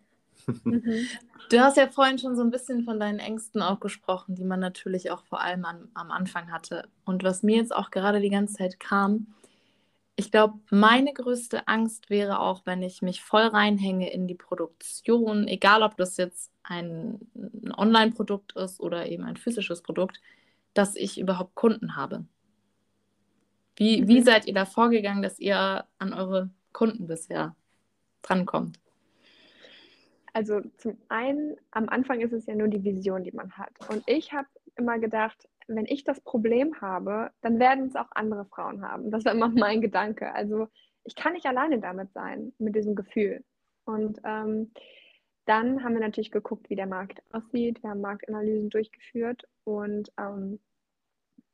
[0.46, 1.06] Mhm.
[1.48, 4.58] Du hast ja vorhin schon so ein bisschen von deinen Ängsten auch gesprochen, die man
[4.58, 6.88] natürlich auch vor allem an, am Anfang hatte.
[7.04, 9.28] Und was mir jetzt auch gerade die ganze Zeit kam,
[10.16, 15.46] ich glaube, meine größte Angst wäre auch, wenn ich mich voll reinhänge in die Produktion,
[15.46, 20.20] egal ob das jetzt ein, ein Online-Produkt ist oder eben ein physisches Produkt,
[20.74, 22.24] dass ich überhaupt Kunden habe.
[23.76, 24.08] Wie, mhm.
[24.08, 27.54] wie seid ihr da vorgegangen, dass ihr an eure Kunden bisher
[28.22, 28.80] drankommt?
[30.36, 33.72] Also zum einen, am Anfang ist es ja nur die Vision, die man hat.
[33.88, 38.44] Und ich habe immer gedacht, wenn ich das Problem habe, dann werden es auch andere
[38.44, 39.10] Frauen haben.
[39.10, 40.34] Das war immer mein Gedanke.
[40.34, 40.68] Also
[41.04, 43.44] ich kann nicht alleine damit sein, mit diesem Gefühl.
[43.86, 44.72] Und ähm,
[45.46, 47.82] dann haben wir natürlich geguckt, wie der Markt aussieht.
[47.82, 50.60] Wir haben Marktanalysen durchgeführt und ähm,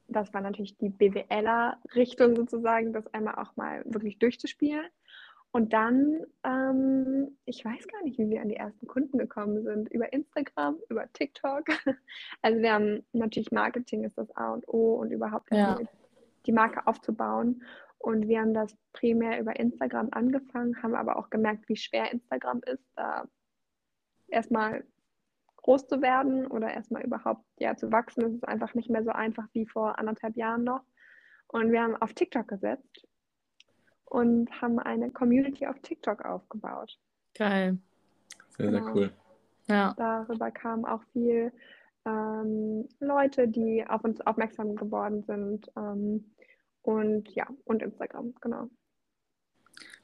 [0.09, 4.87] das war natürlich die BWLer-Richtung sozusagen, das einmal auch mal wirklich durchzuspielen.
[5.55, 9.91] Und dann, ähm, ich weiß gar nicht, wie wir an die ersten Kunden gekommen sind.
[9.91, 11.65] Über Instagram, über TikTok.
[12.41, 15.79] Also wir haben natürlich Marketing ist das A und O und überhaupt ja.
[16.47, 17.62] die Marke aufzubauen.
[17.99, 22.62] Und wir haben das primär über Instagram angefangen, haben aber auch gemerkt, wie schwer Instagram
[22.65, 23.29] ist, da
[24.29, 24.85] erstmal
[25.59, 28.25] groß zu werden oder erstmal überhaupt ja, zu wachsen.
[28.25, 30.83] Es ist einfach nicht mehr so einfach wie vor anderthalb Jahren noch.
[31.47, 33.07] Und wir haben auf TikTok gesetzt
[34.12, 36.98] und haben eine Community auf TikTok aufgebaut.
[37.35, 37.79] Geil.
[38.59, 38.85] Sehr, genau.
[38.85, 39.12] sehr cool.
[39.68, 39.94] Ja.
[39.96, 41.51] Darüber kamen auch viel
[42.05, 45.66] ähm, Leute, die auf uns aufmerksam geworden sind.
[45.77, 46.31] Ähm,
[46.83, 48.68] und ja, und Instagram, genau.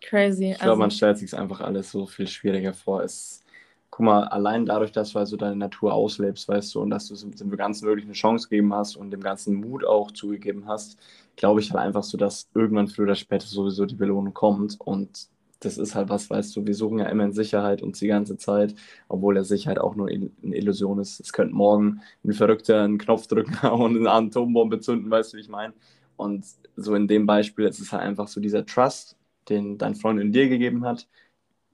[0.01, 0.53] Crazy.
[0.53, 3.03] Ich glaube, man also stellt sich einfach alles so viel schwieriger vor.
[3.03, 3.45] Es
[3.91, 7.15] guck mal, allein dadurch, dass du also deine Natur auslebst, weißt du, und dass du
[7.17, 10.99] dem Ganzen wirklich eine Chance gegeben hast und dem ganzen Mut auch zugegeben hast,
[11.37, 15.29] glaube ich halt einfach so, dass irgendwann früher oder später sowieso die Belohnung kommt und
[15.61, 18.37] das ist halt was, weißt du, wir suchen ja immer in Sicherheit uns die ganze
[18.37, 18.75] Zeit,
[19.09, 21.19] obwohl der Sicherheit auch nur eine Illusion ist.
[21.21, 25.41] Es könnte morgen ein Verrückter einen Knopf drücken und eine Atombombe zünden, weißt du, wie
[25.41, 25.75] ich meine?
[26.17, 26.45] Und
[26.77, 29.17] so in dem Beispiel ist es halt einfach so dieser Trust,
[29.49, 31.09] den dein Freund in dir gegeben hat,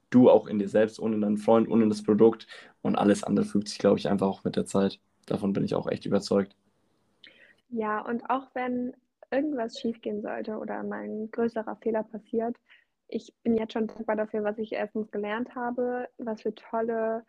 [0.09, 2.47] du auch in dir selbst, ohne deinen Freund, ohne das Produkt
[2.81, 4.99] und alles andere fügt sich, glaube ich, einfach auch mit der Zeit.
[5.25, 6.55] Davon bin ich auch echt überzeugt.
[7.69, 8.93] Ja, und auch wenn
[9.31, 12.55] irgendwas schiefgehen sollte oder mal ein größerer Fehler passiert,
[13.07, 17.23] ich bin jetzt schon dankbar dafür, was ich erstens gelernt habe, was für tolle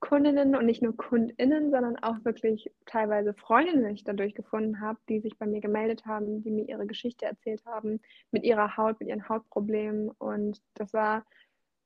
[0.00, 5.20] Kundinnen und nicht nur Kundinnen, sondern auch wirklich teilweise Freundinnen, ich dadurch gefunden habe, die
[5.20, 8.00] sich bei mir gemeldet haben, die mir ihre Geschichte erzählt haben
[8.30, 10.10] mit ihrer Haut, mit ihren Hautproblemen.
[10.18, 11.24] Und das war,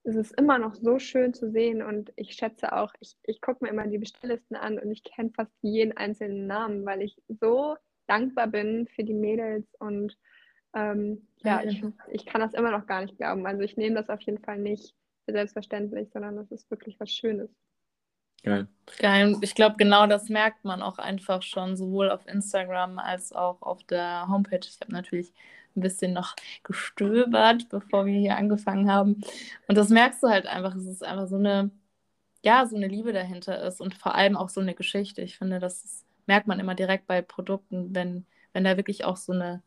[0.02, 3.64] es ist immer noch so schön zu sehen und ich schätze auch, ich, ich gucke
[3.64, 7.76] mir immer die Bestelllisten an und ich kenne fast jeden einzelnen Namen, weil ich so
[8.06, 10.16] dankbar bin für die Mädels und
[10.74, 13.46] ähm, ja, ich, ich kann das immer noch gar nicht glauben.
[13.46, 17.10] Also ich nehme das auf jeden Fall nicht für selbstverständlich, sondern das ist wirklich was
[17.10, 17.50] Schönes.
[18.42, 18.68] Geil.
[18.98, 19.36] Geil.
[19.42, 23.82] Ich glaube, genau das merkt man auch einfach schon, sowohl auf Instagram als auch auf
[23.84, 24.60] der Homepage.
[24.62, 25.32] Ich habe natürlich
[25.76, 29.22] ein bisschen noch gestöbert, bevor wir hier angefangen haben.
[29.68, 31.70] Und das merkst du halt einfach, es ist einfach so eine,
[32.42, 35.22] ja, so eine Liebe dahinter ist und vor allem auch so eine Geschichte.
[35.22, 39.16] Ich finde, das ist, merkt man immer direkt bei Produkten, wenn, wenn da wirklich auch
[39.16, 39.62] so eine,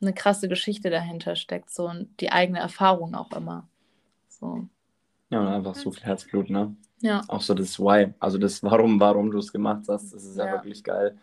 [0.00, 3.68] eine krasse Geschichte dahinter steckt, so und die eigene Erfahrung auch immer.
[4.28, 4.68] So.
[5.30, 6.76] Ja, und einfach so viel Herzblut, ne?
[7.00, 7.22] Ja.
[7.28, 10.46] Auch so das Why, also das Warum, warum du es gemacht hast, das ist ja,
[10.46, 11.18] ja wirklich geil.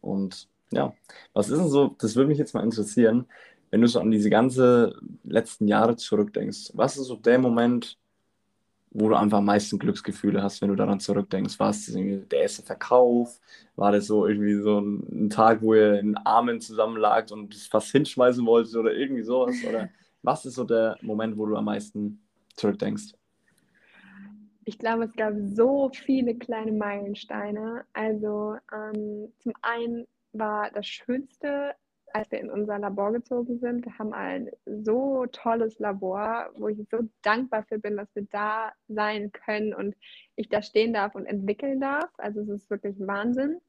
[0.00, 0.92] Und ja,
[1.32, 3.26] was ist denn so, das würde mich jetzt mal interessieren,
[3.74, 7.98] wenn du so an diese ganze letzten Jahre zurückdenkst, was ist so der Moment,
[8.90, 11.58] wo du einfach am meisten Glücksgefühle hast, wenn du daran zurückdenkst?
[11.58, 13.40] War es der erste Verkauf?
[13.74, 18.46] War das so irgendwie so ein, Tag, wo ihr in Armen zusammenlagt und fast hinschmeißen
[18.46, 19.56] wolltet oder irgendwie sowas?
[19.68, 19.88] Oder
[20.22, 22.22] was ist so der Moment, wo du am meisten
[22.54, 23.12] zurückdenkst?
[24.66, 27.86] Ich glaube, es gab so viele kleine Meilensteine.
[27.92, 31.74] Also ähm, zum einen war das Schönste,
[32.14, 33.84] als wir in unser Labor gezogen sind.
[33.84, 38.72] Wir haben ein so tolles Labor, wo ich so dankbar für bin, dass wir da
[38.86, 39.96] sein können und
[40.36, 42.08] ich da stehen darf und entwickeln darf.
[42.18, 43.60] Also es ist wirklich Wahnsinn.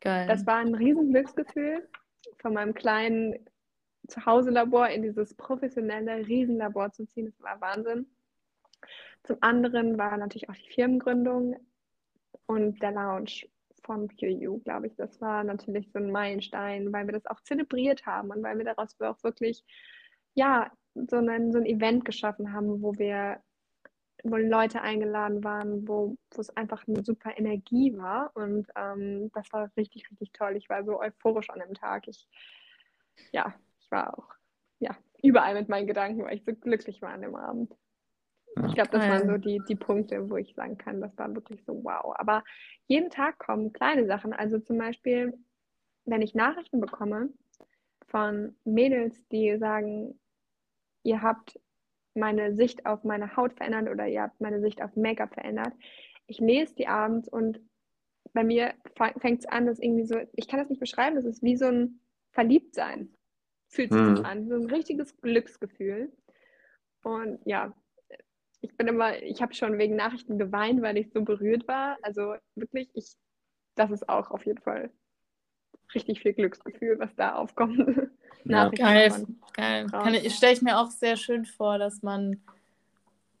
[0.00, 0.28] Geil.
[0.28, 1.88] Das war ein riesen Glücksgefühl,
[2.38, 3.34] von meinem kleinen
[4.06, 7.26] Zuhause-Labor in dieses professionelle Riesenlabor zu ziehen.
[7.26, 8.06] Das war Wahnsinn.
[9.24, 11.56] Zum anderen war natürlich auch die Firmengründung
[12.46, 13.48] und der Lounge
[13.90, 14.94] von PureU, glaube ich.
[14.94, 18.64] Das war natürlich so ein Meilenstein, weil wir das auch zelebriert haben und weil wir
[18.64, 19.64] daraus auch wirklich,
[20.34, 23.42] ja, so ein, so ein Event geschaffen haben, wo wir,
[24.22, 28.30] wo Leute eingeladen waren, wo, wo es einfach eine super Energie war.
[28.34, 30.56] Und ähm, das war richtig, richtig toll.
[30.56, 32.06] Ich war so euphorisch an dem Tag.
[32.06, 32.28] Ich,
[33.32, 34.28] ja, ich war auch,
[34.78, 37.74] ja, überall mit meinen Gedanken, weil ich so glücklich war an dem Abend.
[38.66, 41.64] Ich glaube, das waren so die, die Punkte, wo ich sagen kann, das war wirklich
[41.64, 42.14] so wow.
[42.18, 42.42] Aber
[42.86, 44.32] jeden Tag kommen kleine Sachen.
[44.32, 45.38] Also zum Beispiel,
[46.04, 47.30] wenn ich Nachrichten bekomme
[48.08, 50.18] von Mädels, die sagen,
[51.04, 51.58] ihr habt
[52.14, 55.72] meine Sicht auf meine Haut verändert oder ihr habt meine Sicht auf Make-up verändert.
[56.26, 57.60] Ich lese die abends und
[58.32, 61.42] bei mir fängt es an, dass irgendwie so, ich kann das nicht beschreiben, das ist
[61.42, 62.00] wie so ein
[62.32, 63.14] Verliebtsein.
[63.68, 64.16] Fühlt sich hm.
[64.16, 66.12] das an, so ein richtiges Glücksgefühl.
[67.02, 67.74] Und ja,
[68.62, 71.96] ich bin immer, ich habe schon wegen Nachrichten geweint, weil ich so berührt war.
[72.02, 73.12] Also wirklich, ich,
[73.74, 74.90] das ist auch auf jeden Fall
[75.94, 77.78] richtig viel Glücksgefühl, was da aufkommt.
[78.44, 78.70] Ja.
[78.70, 79.12] Geil,
[79.52, 79.86] geil.
[80.22, 82.42] Ich, stelle ich mir auch sehr schön vor, dass man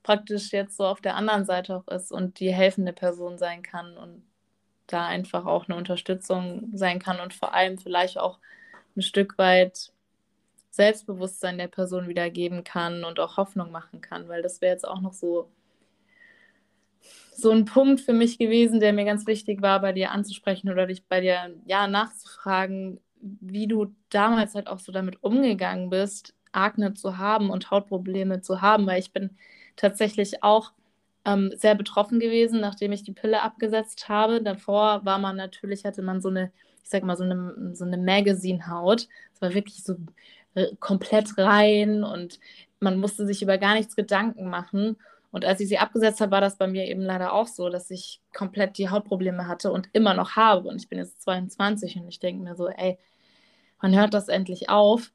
[0.02, 3.96] praktisch jetzt so auf der anderen Seite auch ist und die helfende Person sein kann
[3.96, 4.22] und
[4.86, 8.40] da einfach auch eine Unterstützung sein kann und vor allem vielleicht auch
[8.94, 9.92] ein Stück weit
[10.70, 15.00] Selbstbewusstsein der Person wiedergeben kann und auch Hoffnung machen kann, weil das wäre jetzt auch
[15.00, 15.50] noch so,
[17.34, 20.86] so ein Punkt für mich gewesen, der mir ganz wichtig war, bei dir anzusprechen oder
[20.86, 26.94] dich bei dir ja nachzufragen, wie du damals halt auch so damit umgegangen bist, Akne
[26.94, 29.30] zu haben und Hautprobleme zu haben, weil ich bin
[29.76, 30.72] tatsächlich auch
[31.24, 34.42] ähm, sehr betroffen gewesen, nachdem ich die Pille abgesetzt habe.
[34.42, 36.52] Davor war man natürlich, hatte man so eine,
[36.82, 39.08] ich sag mal, so eine, so eine Magazine-Haut.
[39.34, 39.96] Es war wirklich so
[40.80, 42.40] komplett rein und
[42.80, 44.96] man musste sich über gar nichts Gedanken machen.
[45.32, 47.90] Und als ich sie abgesetzt habe, war das bei mir eben leider auch so, dass
[47.90, 50.68] ich komplett die Hautprobleme hatte und immer noch habe.
[50.68, 52.98] Und ich bin jetzt 22 und ich denke mir so, ey,
[53.80, 55.12] man hört das endlich auf.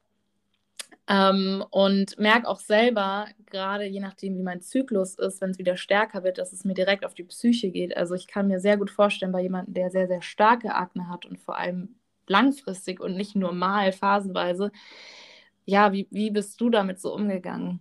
[1.08, 5.76] Ähm, und merke auch selber, gerade je nachdem, wie mein Zyklus ist, wenn es wieder
[5.76, 7.96] stärker wird, dass es mir direkt auf die Psyche geht.
[7.96, 11.24] Also ich kann mir sehr gut vorstellen, bei jemandem, der sehr, sehr starke Akne hat
[11.24, 11.94] und vor allem
[12.26, 14.72] langfristig und nicht nur mal phasenweise,
[15.66, 17.80] ja, wie, wie bist du damit so umgegangen?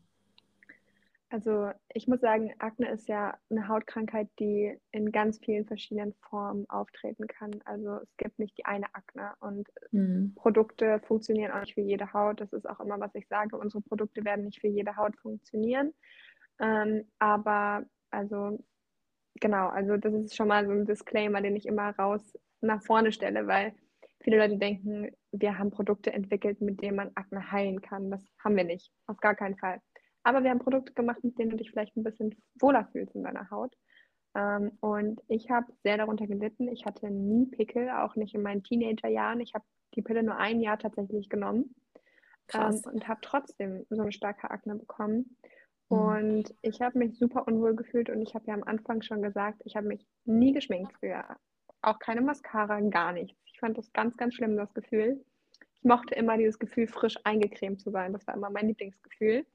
[1.30, 6.70] Also ich muss sagen, Akne ist ja eine Hautkrankheit, die in ganz vielen verschiedenen Formen
[6.70, 7.52] auftreten kann.
[7.66, 10.34] Also es gibt nicht die eine Akne und mhm.
[10.36, 12.42] Produkte funktionieren auch nicht für jede Haut.
[12.42, 13.58] Das ist auch immer, was ich sage.
[13.58, 15.94] Unsere Produkte werden nicht für jede Haut funktionieren.
[16.60, 18.64] Ähm, aber also
[19.36, 23.12] genau, also das ist schon mal so ein Disclaimer, den ich immer raus nach vorne
[23.12, 23.74] stelle, weil
[24.26, 28.10] viele Leute denken, wir haben Produkte entwickelt, mit denen man Akne heilen kann.
[28.10, 29.80] Das haben wir nicht, auf gar keinen Fall.
[30.24, 33.24] Aber wir haben Produkte gemacht, mit denen du dich vielleicht ein bisschen wohler fühlst in
[33.24, 33.74] deiner Haut.
[34.36, 36.68] Ähm, und ich habe sehr darunter gelitten.
[36.70, 39.40] Ich hatte nie Pickel, auch nicht in meinen Teenagerjahren.
[39.40, 41.76] Ich habe die Pille nur ein Jahr tatsächlich genommen
[42.54, 45.38] ähm, und habe trotzdem so eine starke Akne bekommen.
[45.90, 45.98] Mhm.
[45.98, 49.62] Und ich habe mich super unwohl gefühlt und ich habe ja am Anfang schon gesagt,
[49.66, 51.24] ich habe mich nie geschminkt früher.
[51.84, 53.45] Auch keine Mascara, gar nichts.
[53.56, 55.24] Ich fand das ganz, ganz schlimm, das Gefühl.
[55.76, 58.12] Ich mochte immer dieses Gefühl, frisch eingecremt zu sein.
[58.12, 59.46] Das war immer mein Lieblingsgefühl.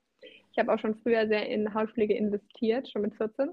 [0.51, 3.51] Ich habe auch schon früher sehr in Hautpflege investiert, schon mit 14.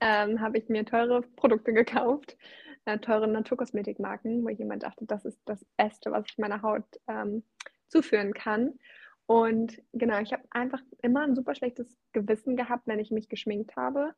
[0.00, 2.36] Ähm, habe ich mir teure Produkte gekauft,
[2.84, 6.84] äh, teure Naturkosmetikmarken, wo ich immer dachte, das ist das Beste, was ich meiner Haut
[7.08, 7.42] ähm,
[7.88, 8.78] zuführen kann.
[9.26, 13.74] Und genau, ich habe einfach immer ein super schlechtes Gewissen gehabt, wenn ich mich geschminkt
[13.74, 14.14] habe.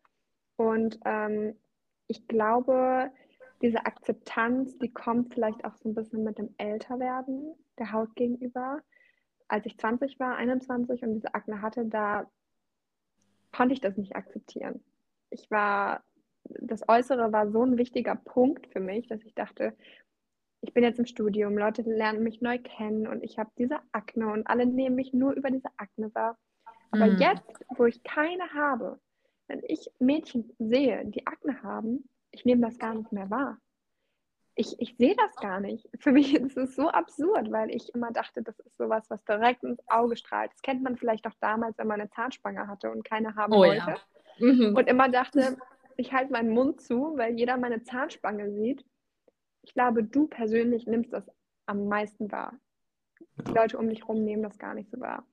[0.56, 1.56] Und ähm,
[2.08, 3.10] ich glaube,
[3.62, 8.80] diese Akzeptanz, die kommt vielleicht auch so ein bisschen mit dem Älterwerden der Haut gegenüber.
[9.48, 12.30] Als ich 20 war, 21 und diese Akne hatte, da
[13.52, 14.82] konnte ich das nicht akzeptieren.
[15.30, 16.02] Ich war,
[16.44, 19.76] das Äußere war so ein wichtiger Punkt für mich, dass ich dachte,
[20.62, 24.30] ich bin jetzt im Studium, Leute lernen mich neu kennen und ich habe diese Akne
[24.30, 26.38] und alle nehmen mich nur über diese Akne wahr.
[26.90, 27.18] Aber mm.
[27.18, 29.00] jetzt, wo ich keine habe,
[29.48, 33.58] wenn ich Mädchen sehe, die Akne haben, ich nehme das gar nicht mehr wahr.
[34.54, 35.88] Ich, ich sehe das gar nicht.
[35.98, 39.62] Für mich ist es so absurd, weil ich immer dachte, das ist sowas, was direkt
[39.62, 40.52] ins Auge strahlt.
[40.52, 43.58] Das kennt man vielleicht auch damals, wenn man eine Zahnspange hatte und keine haben oh,
[43.58, 43.96] wollte.
[44.38, 44.52] Ja.
[44.52, 44.74] Mhm.
[44.76, 45.56] Und immer dachte,
[45.96, 48.84] ich halte meinen Mund zu, weil jeder meine Zahnspange sieht
[49.62, 51.30] ich glaube, du persönlich nimmst das
[51.66, 52.58] am meisten wahr.
[53.46, 55.26] Die Leute um dich herum nehmen das gar nicht so wahr.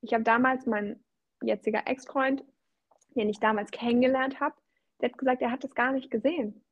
[0.00, 1.02] Ich habe damals meinen
[1.42, 2.44] jetziger Ex-Freund,
[3.14, 4.54] den ich damals kennengelernt habe,
[5.02, 6.64] der hat gesagt, er hat das gar nicht gesehen.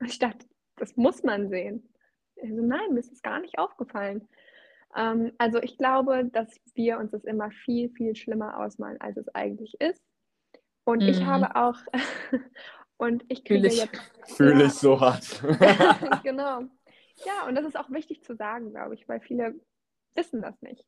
[0.00, 0.46] Und ich dachte,
[0.76, 1.92] das muss man sehen.
[2.40, 4.28] Also nein, mir ist das gar nicht aufgefallen.
[4.94, 9.28] Ähm, also ich glaube, dass wir uns das immer viel, viel schlimmer ausmalen, als es
[9.34, 10.02] eigentlich ist.
[10.84, 11.08] Und mhm.
[11.08, 11.76] ich habe auch,
[12.98, 14.36] Und ich kriege Fühl jetzt.
[14.36, 15.42] Fühle ja, ich so hart.
[16.22, 16.62] genau.
[17.24, 19.54] Ja, und das ist auch wichtig zu sagen, glaube ich, weil viele
[20.14, 20.84] wissen das nicht.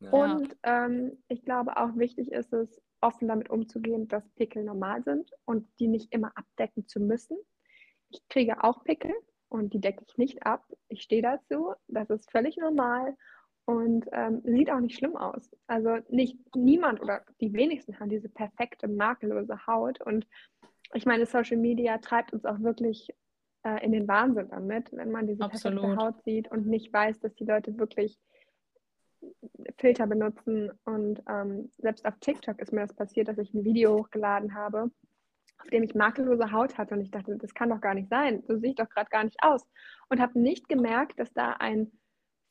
[0.00, 0.10] Ja.
[0.10, 5.30] Und ähm, ich glaube auch wichtig ist es, offen damit umzugehen, dass Pickel normal sind
[5.44, 7.36] und die nicht immer abdecken zu müssen.
[8.10, 9.12] Ich kriege auch Pickel
[9.48, 10.64] und die decke ich nicht ab.
[10.88, 13.16] Ich stehe dazu, das ist völlig normal
[13.66, 15.50] und ähm, sieht auch nicht schlimm aus.
[15.66, 20.26] Also nicht niemand oder die wenigsten haben diese perfekte, makellose Haut und
[20.92, 23.08] ich meine, Social Media treibt uns auch wirklich
[23.64, 25.80] äh, in den Wahnsinn damit, wenn man diese Absolut.
[25.80, 28.18] perfekte Haut sieht und nicht weiß, dass die Leute wirklich
[29.78, 30.70] Filter benutzen.
[30.84, 34.90] Und ähm, selbst auf TikTok ist mir das passiert, dass ich ein Video hochgeladen habe,
[35.60, 36.94] auf dem ich makellose Haut hatte.
[36.94, 38.42] Und ich dachte, das kann doch gar nicht sein.
[38.46, 39.62] So sehe ich doch gerade gar nicht aus.
[40.08, 41.92] Und habe nicht gemerkt, dass da ein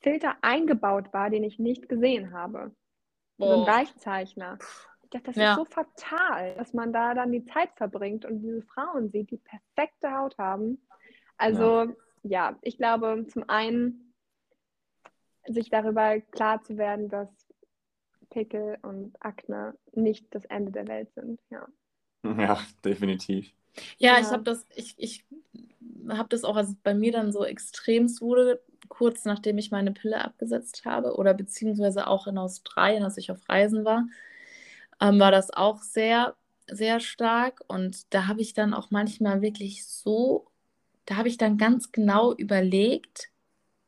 [0.01, 2.75] Filter eingebaut war, den ich nicht gesehen habe.
[3.37, 3.47] Boah.
[3.47, 4.59] So ein Weichzeichner
[5.13, 5.51] dachte, das ja.
[5.51, 9.37] ist so fatal, dass man da dann die Zeit verbringt und diese Frauen sieht, die
[9.37, 10.85] perfekte Haut haben.
[11.37, 11.83] Also
[12.23, 14.12] ja, ja ich glaube, zum einen
[15.47, 17.29] sich darüber klar zu werden, dass
[18.29, 21.39] Pickel und Akne nicht das Ende der Welt sind.
[21.49, 21.67] Ja,
[22.23, 23.51] ja definitiv.
[23.97, 24.19] Ja, ja.
[24.19, 25.25] ich habe das, ich, ich
[26.09, 29.91] habe das auch, als es bei mir dann so extremst wurde, kurz nachdem ich meine
[29.91, 34.07] Pille abgesetzt habe oder beziehungsweise auch in Australien, als ich auf Reisen war,
[35.01, 36.35] ähm, war das auch sehr,
[36.67, 37.61] sehr stark.
[37.67, 40.47] Und da habe ich dann auch manchmal wirklich so,
[41.05, 43.29] da habe ich dann ganz genau überlegt,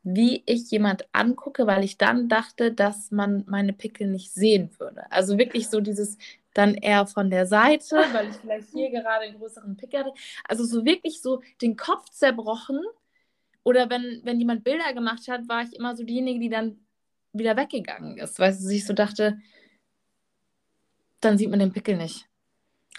[0.05, 5.11] wie ich jemand angucke, weil ich dann dachte, dass man meine Pickel nicht sehen würde.
[5.11, 6.17] Also wirklich so dieses
[6.53, 10.13] dann eher von der Seite, weil ich vielleicht hier gerade einen größeren Pickel hatte.
[10.47, 12.81] Also so wirklich so den Kopf zerbrochen.
[13.63, 16.79] Oder wenn, wenn jemand Bilder gemacht hat, war ich immer so diejenige, die dann
[17.33, 19.39] wieder weggegangen ist, weil sie sich so dachte,
[21.19, 22.27] dann sieht man den Pickel nicht.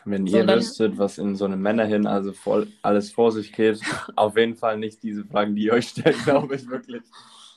[0.05, 3.53] Wenn so, ihr dann, wüsstet, was in so einem Männerhin also voll, alles vor sich
[3.53, 3.81] geht,
[4.17, 7.03] auf jeden Fall nicht diese Fragen, die ihr euch stellt, glaube ich wirklich.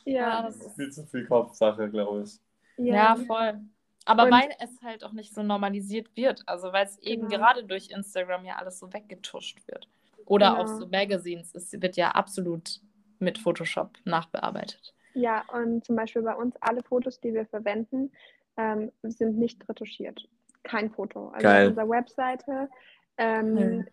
[0.06, 2.40] Ja, das ist viel zu viel Kopfsache, glaube ich.
[2.78, 3.60] Ja, ja voll.
[4.06, 7.44] Aber Und, weil es halt auch nicht so normalisiert wird, also weil es eben genau.
[7.44, 9.88] gerade durch Instagram ja alles so weggetuscht wird.
[10.26, 10.64] Oder genau.
[10.64, 12.80] auch so Magazines, es wird ja absolut
[13.20, 14.96] mit Photoshop nachbearbeitet.
[15.14, 18.12] Ja, und zum Beispiel bei uns alle Fotos, die wir verwenden,
[18.58, 20.28] ähm, sind nicht retuschiert
[20.70, 21.30] kein Foto.
[21.30, 21.63] Also Geil.
[21.63, 22.70] auf unserer Webseite.
[23.17, 23.88] Ähm, hm.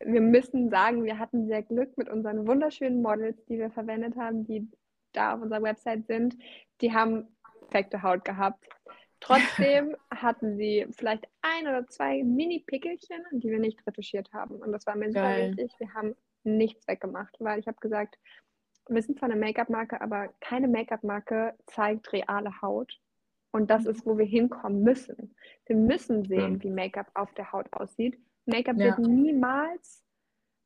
[0.00, 4.44] Wir müssen sagen, wir hatten sehr Glück mit unseren wunderschönen Models, die wir verwendet haben,
[4.46, 4.70] die
[5.12, 6.36] da auf unserer Website sind.
[6.80, 7.26] Die haben
[7.62, 8.64] perfekte Haut gehabt.
[9.20, 14.56] Trotzdem hatten sie vielleicht ein oder zwei Mini-Pickelchen, die wir nicht retuschiert haben.
[14.56, 15.50] Und das war mir super Geil.
[15.56, 15.72] wichtig.
[15.78, 16.14] Wir haben
[16.44, 18.18] nichts weggemacht, weil ich habe gesagt,
[18.88, 22.98] wir sind zwar eine Make-up-Marke, aber keine Make-up-Marke zeigt reale Haut.
[23.50, 25.34] Und das ist, wo wir hinkommen müssen.
[25.66, 26.62] Wir müssen sehen, Ja.
[26.62, 28.18] wie Make-up auf der Haut aussieht.
[28.46, 28.84] Make-up Ja.
[28.96, 30.04] wird niemals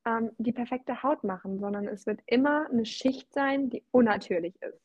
[0.05, 4.81] ähm, die perfekte Haut machen, sondern es wird immer eine Schicht sein, die unnatürlich ist.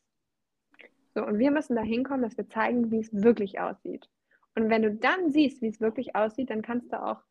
[1.14, 4.08] So, und wir müssen da hinkommen, dass wir zeigen, wie es wirklich aussieht.
[4.54, 7.22] Und wenn du dann siehst, wie es wirklich aussieht, dann kannst du auch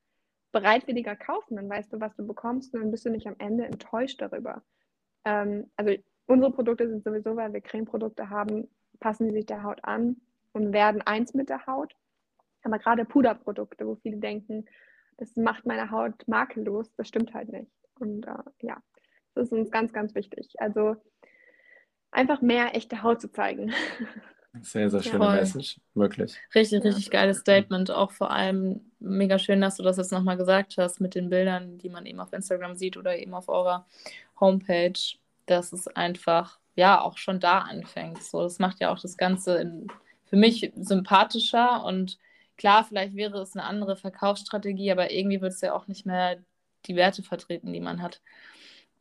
[0.51, 1.55] bereitwilliger kaufen.
[1.55, 4.63] Dann weißt du, was du bekommst und dann bist du nicht am Ende enttäuscht darüber.
[5.24, 5.93] Ähm, also
[6.26, 8.68] unsere Produkte sind sowieso, weil wir Cremeprodukte haben,
[8.99, 10.18] passen sie sich der Haut an
[10.58, 11.93] und werden eins mit der Haut.
[12.64, 14.66] Aber gerade Puderprodukte, wo viele denken,
[15.18, 17.72] das macht meine Haut makellos, das stimmt halt nicht.
[17.99, 18.78] Und äh, ja,
[19.36, 20.49] das ist uns ganz, ganz wichtig.
[20.58, 20.95] Also
[22.12, 23.72] einfach mehr echte Haut zu zeigen.
[24.62, 25.12] Sehr, sehr Ja.
[25.12, 25.36] schöne Voll.
[25.36, 25.80] Message.
[25.93, 26.36] Wirklich.
[26.55, 26.89] Richtig, Ja.
[26.89, 27.91] richtig geiles Statement.
[27.91, 31.78] Auch vor allem mega schön, dass du das jetzt nochmal gesagt hast mit den Bildern,
[31.78, 33.86] die man eben auf Instagram sieht oder eben auf eurer
[34.39, 34.97] Homepage,
[35.45, 38.24] dass es einfach ja auch schon da anfängt.
[38.24, 39.88] So, das macht ja auch das Ganze in,
[40.30, 42.17] für mich sympathischer und
[42.57, 46.38] klar, vielleicht wäre es eine andere Verkaufsstrategie, aber irgendwie wird es ja auch nicht mehr
[46.86, 48.21] die Werte vertreten, die man hat.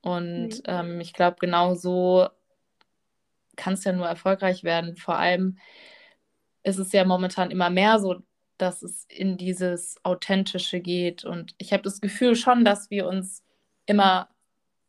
[0.03, 0.63] Und Nee.
[0.67, 2.29] ähm, ich glaube, genau so
[3.57, 4.97] kann es ja nur erfolgreich werden.
[4.97, 5.59] Vor allem
[6.63, 8.23] ist es ja momentan immer mehr so,
[8.59, 11.25] dass es in dieses Authentische geht.
[11.25, 13.45] Und ich habe das Gefühl schon, dass wir uns
[13.87, 14.29] immer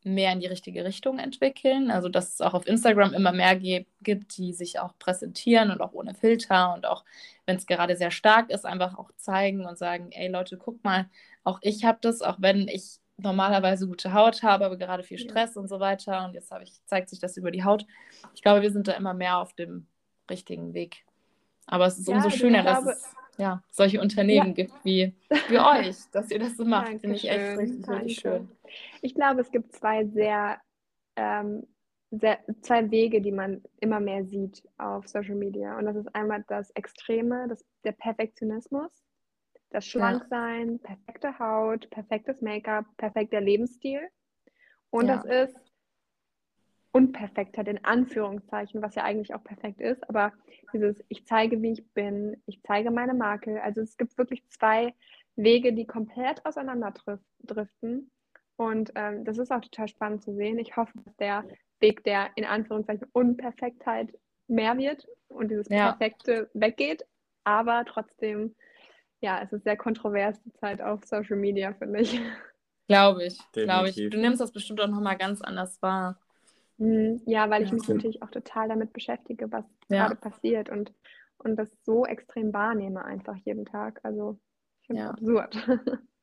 [0.03, 1.91] mehr in die richtige Richtung entwickeln.
[1.91, 3.55] Also dass es auch auf Instagram immer mehr
[4.01, 7.03] gibt, die sich auch präsentieren und auch ohne Filter und auch,
[7.45, 11.09] wenn es gerade sehr stark ist, einfach auch zeigen und sagen, ey Leute, guck mal,
[11.43, 15.29] auch ich habe das, auch wenn ich normalerweise gute Haut habe, aber gerade viel Ja.
[15.29, 16.23] Stress und so weiter.
[16.25, 17.85] Und jetzt habe ich, zeigt sich das über die Haut.
[18.35, 19.87] Ich glaube, wir sind da immer mehr auf dem
[20.29, 21.03] richtigen Weg.
[21.65, 25.13] Aber es ist Ja, umso also schöner, glaube- dass es ja, solche Unternehmen gibt wie,
[25.49, 26.87] wie euch, dass ihr das so macht.
[26.99, 28.49] Finde ich echt richtig, richtig schön.
[29.01, 30.59] Ich glaube, es gibt zwei sehr,
[31.15, 31.67] ähm,
[32.11, 35.77] sehr, zwei Wege, die man immer mehr sieht auf Social Media.
[35.77, 38.91] Und das ist einmal das Extreme, das, der Perfektionismus,
[39.69, 44.01] das Schlanksein, perfekte Haut, perfektes Make-up, perfekter Lebensstil.
[44.89, 45.17] Und Ja.
[45.17, 45.59] das ist
[46.93, 50.33] Unperfektheit in Anführungszeichen, was ja eigentlich auch perfekt ist, aber
[50.73, 53.59] dieses, ich zeige, wie ich bin, ich zeige meine Makel.
[53.59, 54.95] Also es gibt wirklich zwei
[55.35, 58.09] Wege, die komplett auseinander drif- driften.
[58.57, 60.57] Und ähm, das ist auch total spannend zu sehen.
[60.59, 61.45] Ich hoffe, dass der
[61.79, 64.09] Weg der in Anführungszeichen Unperfektheit
[64.47, 65.91] mehr wird und dieses Ja.
[65.91, 67.05] Perfekte weggeht.
[67.43, 68.55] Aber trotzdem,
[69.21, 72.19] ja, es ist sehr kontrovers die Zeit auf Social Media, finde ich.
[72.87, 73.95] Glaube ich, glaube ich.
[73.95, 76.19] Du nimmst das bestimmt auch nochmal ganz anders wahr.
[76.77, 77.21] Mhm.
[77.25, 80.07] Ja, weil ich mich natürlich auch total damit beschäftige, was Ja.
[80.07, 80.93] gerade passiert und,
[81.37, 83.99] und das so extrem wahrnehme einfach jeden Tag.
[84.03, 84.39] Also
[84.81, 85.13] ich finde es Ja.
[85.13, 85.55] absurd.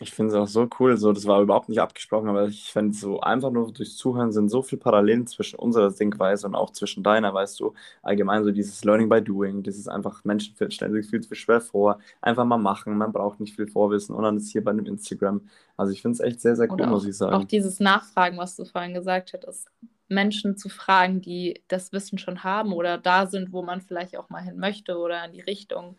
[0.00, 2.94] Ich finde es auch so cool, so, das war überhaupt nicht abgesprochen, aber ich finde
[2.94, 7.02] so einfach nur durchs Zuhören sind so viele Parallelen zwischen unserer Denkweise und auch zwischen
[7.02, 11.20] deiner, weißt du, allgemein so dieses Learning by Doing, ist einfach, Menschen stellen sich viel
[11.20, 14.64] zu schwer vor, einfach mal machen, man braucht nicht viel Vorwissen und dann ist hier
[14.64, 15.42] bei dem Instagram,
[15.76, 17.34] also ich finde es echt sehr, sehr cool, Oder muss auch, ich sagen.
[17.34, 19.68] auch dieses Nachfragen, was du vorhin gesagt hattest,
[20.08, 24.30] Menschen zu fragen, die das Wissen schon haben oder da sind, wo man vielleicht auch
[24.30, 25.96] mal hin möchte oder in die Richtung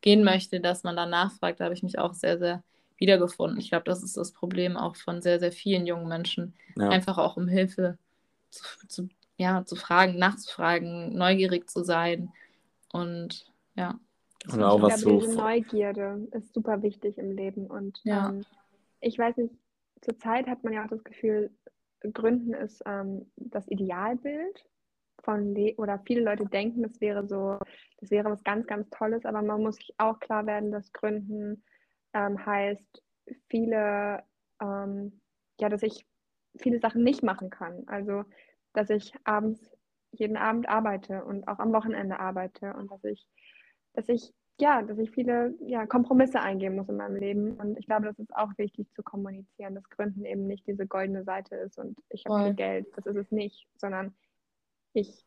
[0.00, 2.62] gehen möchte, dass man da nachfragt, da habe ich mich auch sehr, sehr
[2.98, 3.58] wiedergefunden.
[3.58, 6.88] Ich glaube, das ist das Problem auch von sehr, sehr vielen jungen Menschen, ja.
[6.90, 7.98] einfach auch um Hilfe
[8.50, 12.30] zu, zu, ja, zu fragen, nachzufragen, neugierig zu sein
[12.92, 13.98] und ja.
[14.52, 17.66] Und auch ich was so- glaube, diese Neugierde ist super wichtig im Leben.
[17.66, 18.28] Und Ja.
[18.28, 18.44] ähm,
[19.00, 19.54] ich weiß nicht,
[20.02, 21.50] zurzeit hat man ja auch das Gefühl,
[22.12, 24.64] Gründen ist ähm, das Idealbild
[25.22, 27.58] von Le oder viele Leute denken, das wäre so,
[28.00, 31.62] das wäre was ganz, ganz Tolles, aber man muss sich auch klar werden, dass Gründen
[32.14, 33.02] ähm, heißt,
[33.48, 34.22] viele,
[34.60, 35.20] ähm,
[35.60, 36.06] ja, dass ich
[36.56, 37.84] viele Sachen nicht machen kann.
[37.86, 38.24] Also,
[38.72, 39.70] dass ich abends,
[40.12, 43.26] jeden Abend arbeite und auch am Wochenende arbeite und dass ich,
[43.94, 47.54] dass ich, ja, dass ich viele ja, Kompromisse eingehen muss in meinem Leben.
[47.54, 51.24] Und ich glaube, das ist auch wichtig zu kommunizieren, dass Gründen eben nicht diese goldene
[51.24, 52.86] Seite ist und ich habe viel Geld.
[52.94, 54.14] Das ist es nicht, sondern
[54.92, 55.26] ich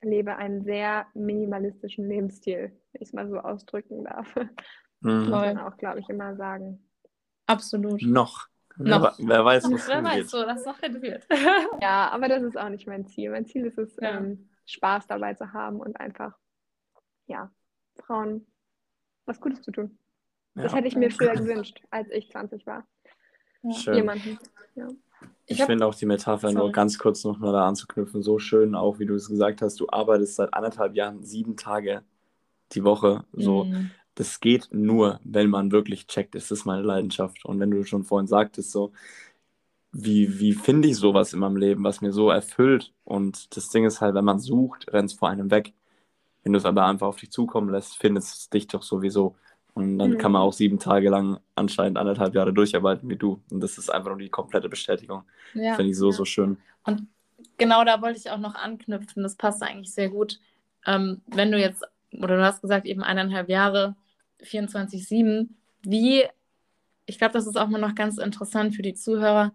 [0.00, 4.32] lebe einen sehr minimalistischen Lebensstil, wenn ich es mal so ausdrücken darf.
[5.00, 5.18] Mhm.
[5.20, 5.54] Muss Voll.
[5.54, 6.82] man auch, glaube ich, immer sagen.
[7.46, 8.02] Absolut.
[8.02, 8.46] Noch.
[8.76, 9.18] Noch.
[9.18, 11.26] Wer, wer weiß, was Wer weiß, so, das noch wird.
[11.82, 13.30] Ja, aber das ist auch nicht mein Ziel.
[13.30, 14.18] Mein Ziel ist es, Ja.
[14.18, 16.36] ähm, Spaß dabei zu haben und einfach,
[17.26, 17.50] ja,
[18.04, 18.46] Frauen
[19.26, 19.98] was Gutes zu tun.
[20.54, 20.78] Das Ja.
[20.78, 22.86] hätte ich mir früher gewünscht, als ich 20 war.
[23.74, 23.94] Schön.
[23.96, 24.38] Jemanden.
[25.46, 26.72] Ich hab- finde auch die Metapher, nur Sorry.
[26.72, 29.86] ganz kurz noch mal da anzuknüpfen, so schön, auch wie du es gesagt hast, du
[29.88, 32.02] arbeitest seit anderthalb Jahren sieben Tage
[32.72, 33.24] die Woche.
[33.32, 33.90] So, mhm.
[34.18, 37.44] Das geht nur, wenn man wirklich checkt, ist das meine Leidenschaft.
[37.44, 38.92] Und wenn du schon vorhin sagtest, so,
[39.92, 42.92] wie, wie finde ich sowas in meinem Leben, was mir so erfüllt?
[43.04, 45.72] Und das Ding ist halt, wenn man sucht, rennt es vor einem weg.
[46.42, 49.36] Wenn du es aber einfach auf dich zukommen lässt, findest es dich doch sowieso.
[49.74, 50.18] Und dann mhm.
[50.18, 53.40] kann man auch sieben Tage lang anscheinend anderthalb Jahre durcharbeiten wie du.
[53.52, 55.22] Und das ist einfach nur die komplette Bestätigung.
[55.54, 55.76] Ja.
[55.76, 56.16] Finde ich so, ja.
[56.16, 56.58] so schön.
[56.82, 57.06] Und
[57.56, 59.22] genau da wollte ich auch noch anknüpfen.
[59.22, 60.40] Das passt eigentlich sehr gut.
[60.86, 63.94] Ähm, wenn du jetzt, oder du hast gesagt, eben eineinhalb Jahre,
[64.42, 65.48] 24-7,
[65.82, 66.24] wie,
[67.06, 69.54] ich glaube, das ist auch mal noch ganz interessant für die Zuhörer,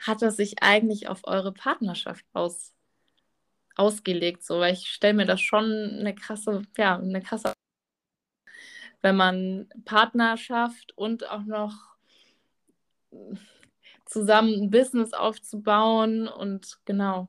[0.00, 2.72] hat das sich eigentlich auf eure Partnerschaft aus,
[3.74, 4.44] ausgelegt?
[4.44, 7.52] So, weil ich stelle mir das schon eine krasse, ja, eine krasse,
[9.00, 11.96] wenn man Partnerschaft und auch noch
[14.04, 17.28] zusammen ein Business aufzubauen und genau,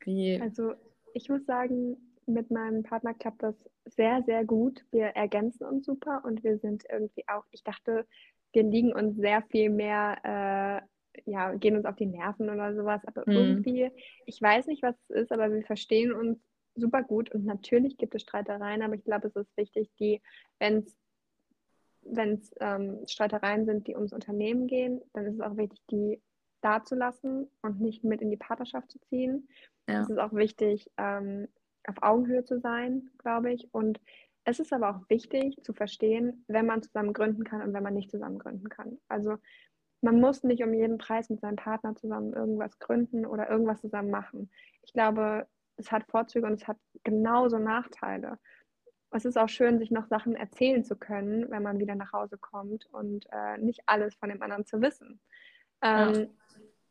[0.00, 0.40] wie.
[0.40, 0.74] Also
[1.14, 1.96] ich muss sagen,
[2.30, 3.54] mit meinem Partner klappt das
[3.84, 4.84] sehr, sehr gut.
[4.90, 8.06] Wir ergänzen uns super und wir sind irgendwie auch, ich dachte,
[8.52, 10.86] wir liegen uns sehr viel mehr äh,
[11.24, 13.02] ja, gehen uns auf die Nerven oder sowas.
[13.04, 13.32] Aber mhm.
[13.32, 13.90] irgendwie,
[14.26, 16.38] ich weiß nicht, was es ist, aber wir verstehen uns
[16.76, 20.22] super gut und natürlich gibt es Streitereien, aber ich glaube, es ist wichtig, die,
[20.58, 20.96] wenn es
[22.02, 26.22] wenn es ähm, Streitereien sind, die ums Unternehmen gehen, dann ist es auch wichtig, die
[26.62, 29.48] da zu lassen und nicht mit in die Partnerschaft zu ziehen.
[29.86, 30.02] Ja.
[30.02, 31.46] Es ist auch wichtig, ähm,
[31.86, 33.72] auf Augenhöhe zu sein, glaube ich.
[33.72, 34.00] Und
[34.44, 37.94] es ist aber auch wichtig zu verstehen, wenn man zusammen gründen kann und wenn man
[37.94, 38.98] nicht zusammen gründen kann.
[39.08, 39.36] Also
[40.02, 44.10] man muss nicht um jeden Preis mit seinem Partner zusammen irgendwas gründen oder irgendwas zusammen
[44.10, 44.50] machen.
[44.82, 48.38] Ich glaube, es hat Vorzüge und es hat genauso Nachteile.
[49.10, 52.38] Es ist auch schön, sich noch Sachen erzählen zu können, wenn man wieder nach Hause
[52.38, 55.20] kommt und äh, nicht alles von dem anderen zu wissen.
[55.82, 56.26] Ähm, ja.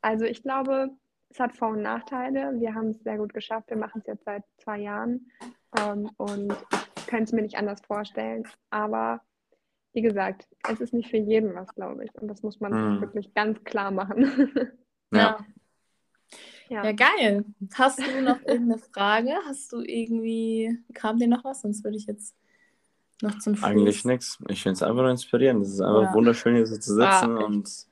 [0.02, 0.90] Also ich glaube,
[1.30, 2.60] es hat Vor- und Nachteile.
[2.60, 3.70] Wir haben es sehr gut geschafft.
[3.70, 5.32] Wir machen es jetzt seit zwei Jahren
[5.78, 6.54] ähm, und
[6.98, 8.44] ich könnte es mir nicht anders vorstellen.
[8.70, 9.22] Aber
[9.94, 12.16] wie gesagt, es ist nicht für jeden was, glaube ich.
[12.16, 13.02] Und das muss man mhm.
[13.02, 14.52] wirklich ganz klar machen.
[15.12, 15.20] ja.
[15.20, 15.46] ja.
[16.70, 17.46] Ja, geil.
[17.74, 19.32] Hast du noch irgendeine Frage?
[19.48, 21.62] Hast du irgendwie, kam dir noch was?
[21.62, 22.36] Sonst würde ich jetzt
[23.24, 23.68] noch zum Schluss.
[23.68, 24.38] Eigentlich nichts.
[24.48, 25.64] Ich finde es einfach nur inspirierend.
[25.64, 26.14] Es ist einfach ja.
[26.14, 27.38] wunderschön, hier so zu sitzen.
[27.38, 27.88] Ah, und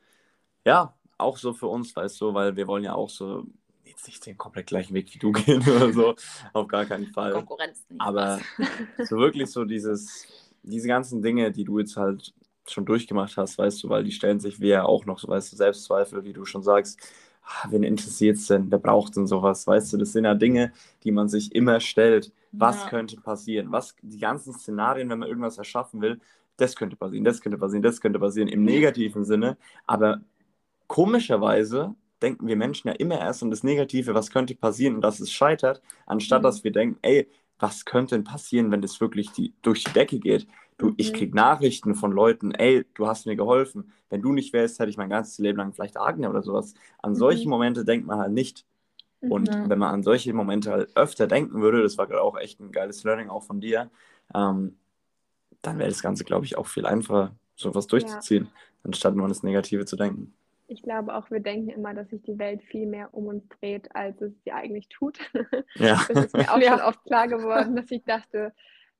[0.66, 3.46] ja, auch so für uns, weißt du, weil wir wollen ja auch so
[3.84, 6.16] jetzt nicht den komplett gleichen Weg wie du gehen oder so.
[6.54, 7.34] Auf gar keinen Fall.
[7.34, 8.02] Konkurrenz nicht.
[8.02, 8.40] Aber
[9.04, 10.28] so wirklich so dieses
[10.68, 12.34] diese ganzen Dinge, die du jetzt halt
[12.68, 15.52] schon durchgemacht hast, weißt du, weil die stellen sich wie ja auch noch so, weißt
[15.52, 17.00] du, Selbstzweifel, wie du schon sagst,
[17.44, 20.74] ah, wen interessiert es denn, wer braucht denn sowas, weißt du, das sind ja Dinge,
[21.04, 22.90] die man sich immer stellt, was ja.
[22.90, 26.20] könnte passieren, was, die ganzen Szenarien, wenn man irgendwas erschaffen will,
[26.58, 30.22] das könnte passieren, das könnte passieren, das könnte passieren, im negativen Sinne, aber
[30.88, 35.20] komischerweise denken wir Menschen ja immer erst an das Negative, was könnte passieren und dass
[35.20, 36.44] es scheitert, anstatt mhm.
[36.44, 37.30] dass wir denken, ey,
[37.60, 40.48] was könnte denn passieren, wenn das wirklich die, durch die Decke geht?
[40.78, 40.96] Du, mhm.
[40.98, 43.92] ich kriege Nachrichten von Leuten, ey, du hast mir geholfen.
[44.10, 46.76] Wenn du nicht wärst, hätte ich mein ganzes Leben lang vielleicht Agne oder sowas.
[47.00, 47.16] An mhm.
[47.16, 48.66] solche Momente denkt man halt nicht.
[49.20, 49.70] Und mhm.
[49.70, 53.04] wenn man an solche Momente halt öfter denken würde, das war auch echt ein geiles
[53.04, 53.90] Learning auch von dir,
[54.36, 54.78] ähm,
[55.64, 58.52] dann wäre das Ganze, glaube ich, auch viel einfacher, sowas durchzuziehen, ja.
[58.84, 60.36] anstatt nur an das Negative zu denken.
[60.68, 63.94] Ich glaube auch, wir denken immer, dass sich die Welt viel mehr um uns dreht,
[63.96, 65.18] als es sie eigentlich tut.
[65.76, 66.04] Ja.
[66.08, 66.72] Das ist mir auch ja.
[66.72, 68.54] schon oft klar geworden, dass ich dachte,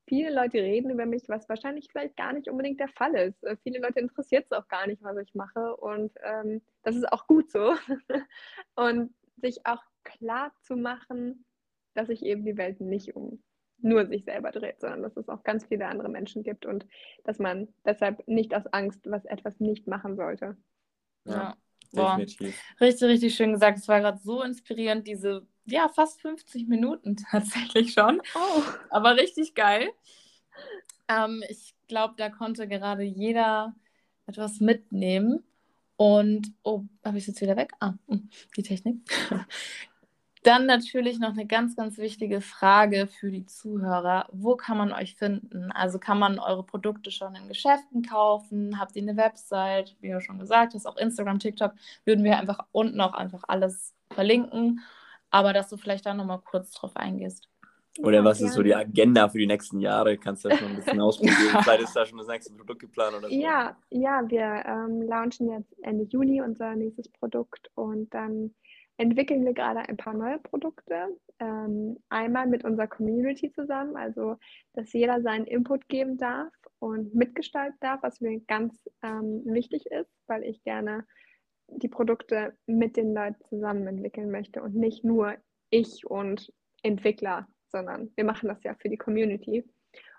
[0.08, 3.44] viele Leute reden über mich, was wahrscheinlich vielleicht gar nicht unbedingt der Fall ist.
[3.44, 5.76] Äh, viele Leute interessiert es auch gar nicht, was ich mache.
[5.76, 7.74] Und ähm, das ist auch gut so.
[8.76, 11.46] und sich auch klar zu machen,
[11.94, 13.44] dass sich eben die Welt nicht um
[13.80, 16.88] nur sich selber dreht, sondern dass es auch ganz viele andere Menschen gibt und
[17.24, 20.58] dass man deshalb nicht aus Angst was etwas nicht machen sollte.
[21.28, 21.58] Ja,
[21.92, 22.18] ja.
[22.18, 22.62] definitiv.
[22.80, 23.78] Richtig, richtig schön gesagt.
[23.78, 28.22] Es war gerade so inspirierend, diese, ja, fast 50 Minuten tatsächlich schon.
[28.36, 28.64] Oh.
[28.90, 29.90] Aber richtig geil.
[31.08, 33.76] Ähm, ich glaube, da konnte gerade jeder
[34.26, 35.44] etwas mitnehmen.
[35.96, 37.72] Und, oh, habe ich es jetzt wieder weg?
[37.80, 38.98] Ah, hm, die Technik.
[40.48, 44.30] Dann natürlich noch eine ganz, ganz wichtige Frage für die Zuhörer.
[44.32, 45.74] Wo kann man euch finden?
[45.74, 48.80] Also kann man eure Produkte schon in Geschäften kaufen?
[48.80, 49.98] Habt ihr eine Website?
[50.00, 51.74] Wie du schon gesagt hast, auch Instagram, TikTok,
[52.06, 54.80] würden wir einfach unten auch einfach alles verlinken.
[55.32, 57.50] Aber dass du vielleicht da nochmal kurz drauf eingehst.
[58.00, 60.18] Oder was ist so die Agenda für die nächsten Jahre?
[60.18, 61.62] Kannst du das schon ein bisschen ausprobieren?
[61.62, 63.36] Vielleicht ist da schon das nächste Produkt geplant oder so.
[63.36, 68.54] Ja, ja wir ähm, launchen jetzt Ende Juni unser nächstes Produkt und dann
[68.98, 71.18] entwickeln wir gerade ein paar neue Produkte.
[71.40, 74.38] Ähm, einmal mit unserer Community zusammen, also
[74.74, 78.74] dass jeder seinen Input geben darf und mitgestalten darf, was mir ganz
[79.04, 81.06] ähm, wichtig ist, weil ich gerne
[81.68, 85.36] die Produkte mit den Leuten zusammen entwickeln möchte und nicht nur
[85.70, 89.64] ich und Entwickler, sondern wir machen das ja für die Community.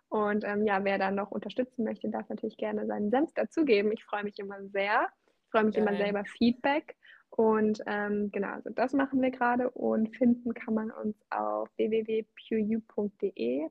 [0.09, 3.93] Und ähm, ja, wer da noch unterstützen möchte, darf natürlich gerne seinen Senf dazugeben.
[3.93, 5.09] Ich freue mich immer sehr.
[5.27, 5.87] Ich freue mich Geil.
[5.87, 6.97] immer sehr über Feedback.
[7.31, 13.69] Und ähm, genau, also das machen wir gerade und finden kann man uns auf www.pureu.de,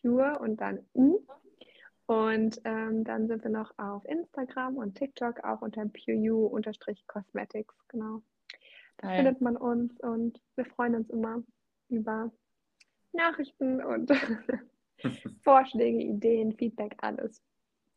[0.00, 1.20] pure und dann u.
[2.06, 8.22] Und ähm, dann sind wir noch auf Instagram und TikTok auch unter pureu-cosmetics, genau.
[8.98, 9.16] Da Geil.
[9.16, 11.42] findet man uns und wir freuen uns immer
[11.88, 12.30] über
[13.12, 14.10] Nachrichten und
[15.44, 17.42] Vorschläge, Ideen, Feedback, alles.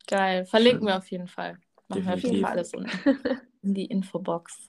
[0.06, 0.88] Geil, verlinken Schön.
[0.88, 1.58] wir auf jeden Fall.
[1.88, 2.72] Machen wir auf jeden Fall alles
[3.62, 4.68] in die Infobox.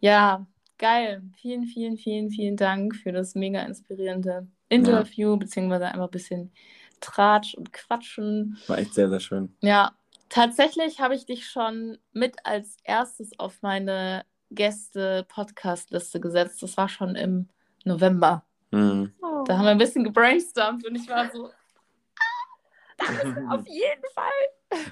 [0.00, 0.46] Ja,
[0.78, 1.22] geil.
[1.40, 5.36] Vielen, vielen, vielen, vielen Dank für das mega inspirierende Interview, ja.
[5.36, 6.52] beziehungsweise einfach ein bisschen
[7.00, 8.58] Tratsch und Quatschen.
[8.66, 9.54] War echt sehr, sehr schön.
[9.60, 9.92] Ja,
[10.28, 16.62] tatsächlich habe ich dich schon mit als erstes auf meine Gäste-Podcast-Liste gesetzt.
[16.62, 17.48] Das war schon im
[17.84, 18.44] November.
[18.70, 19.12] Mhm.
[19.46, 24.04] Da haben wir ein bisschen gebrainstormt und ich war so, ah, das ist auf jeden
[24.14, 24.86] Fall.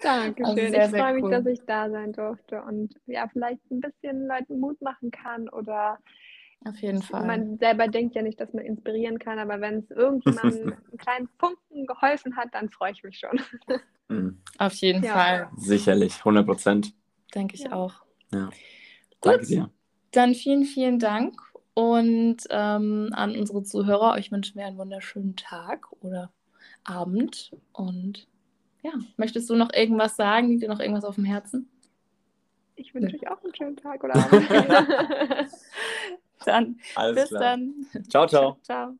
[0.00, 0.44] Dankeschön.
[0.44, 1.30] Also sehr, ich freue mich, cool.
[1.30, 5.98] dass ich da sein durfte und ja, vielleicht ein bisschen Leuten Mut machen kann oder
[6.64, 7.26] auf jeden Fall.
[7.26, 11.28] Man selber denkt ja nicht, dass man inspirieren kann, aber wenn es irgendjemandem einen kleinen
[11.38, 13.40] Funken geholfen hat, dann freue ich mich schon.
[14.08, 14.40] Mhm.
[14.58, 15.14] Auf jeden ja.
[15.14, 15.48] Fall.
[15.56, 16.94] Sicherlich, 100 Prozent.
[17.34, 17.72] Denke ich ja.
[17.72, 18.04] auch.
[18.32, 18.50] Ja.
[19.20, 19.70] Danke dir.
[20.12, 21.34] Dann vielen, vielen Dank
[21.74, 24.12] und ähm, an unsere Zuhörer.
[24.12, 26.32] Euch wünschen wir einen wunderschönen Tag oder
[26.84, 28.28] Abend und
[28.82, 30.48] ja, möchtest du noch irgendwas sagen?
[30.48, 31.68] Liegt dir noch irgendwas auf dem Herzen?
[32.74, 34.50] Ich wünsche euch auch einen schönen Tag oder Abend.
[36.44, 37.40] dann, Alles bis klar.
[37.40, 37.86] dann.
[38.08, 38.58] Ciao, ciao.
[38.62, 38.96] Ciao.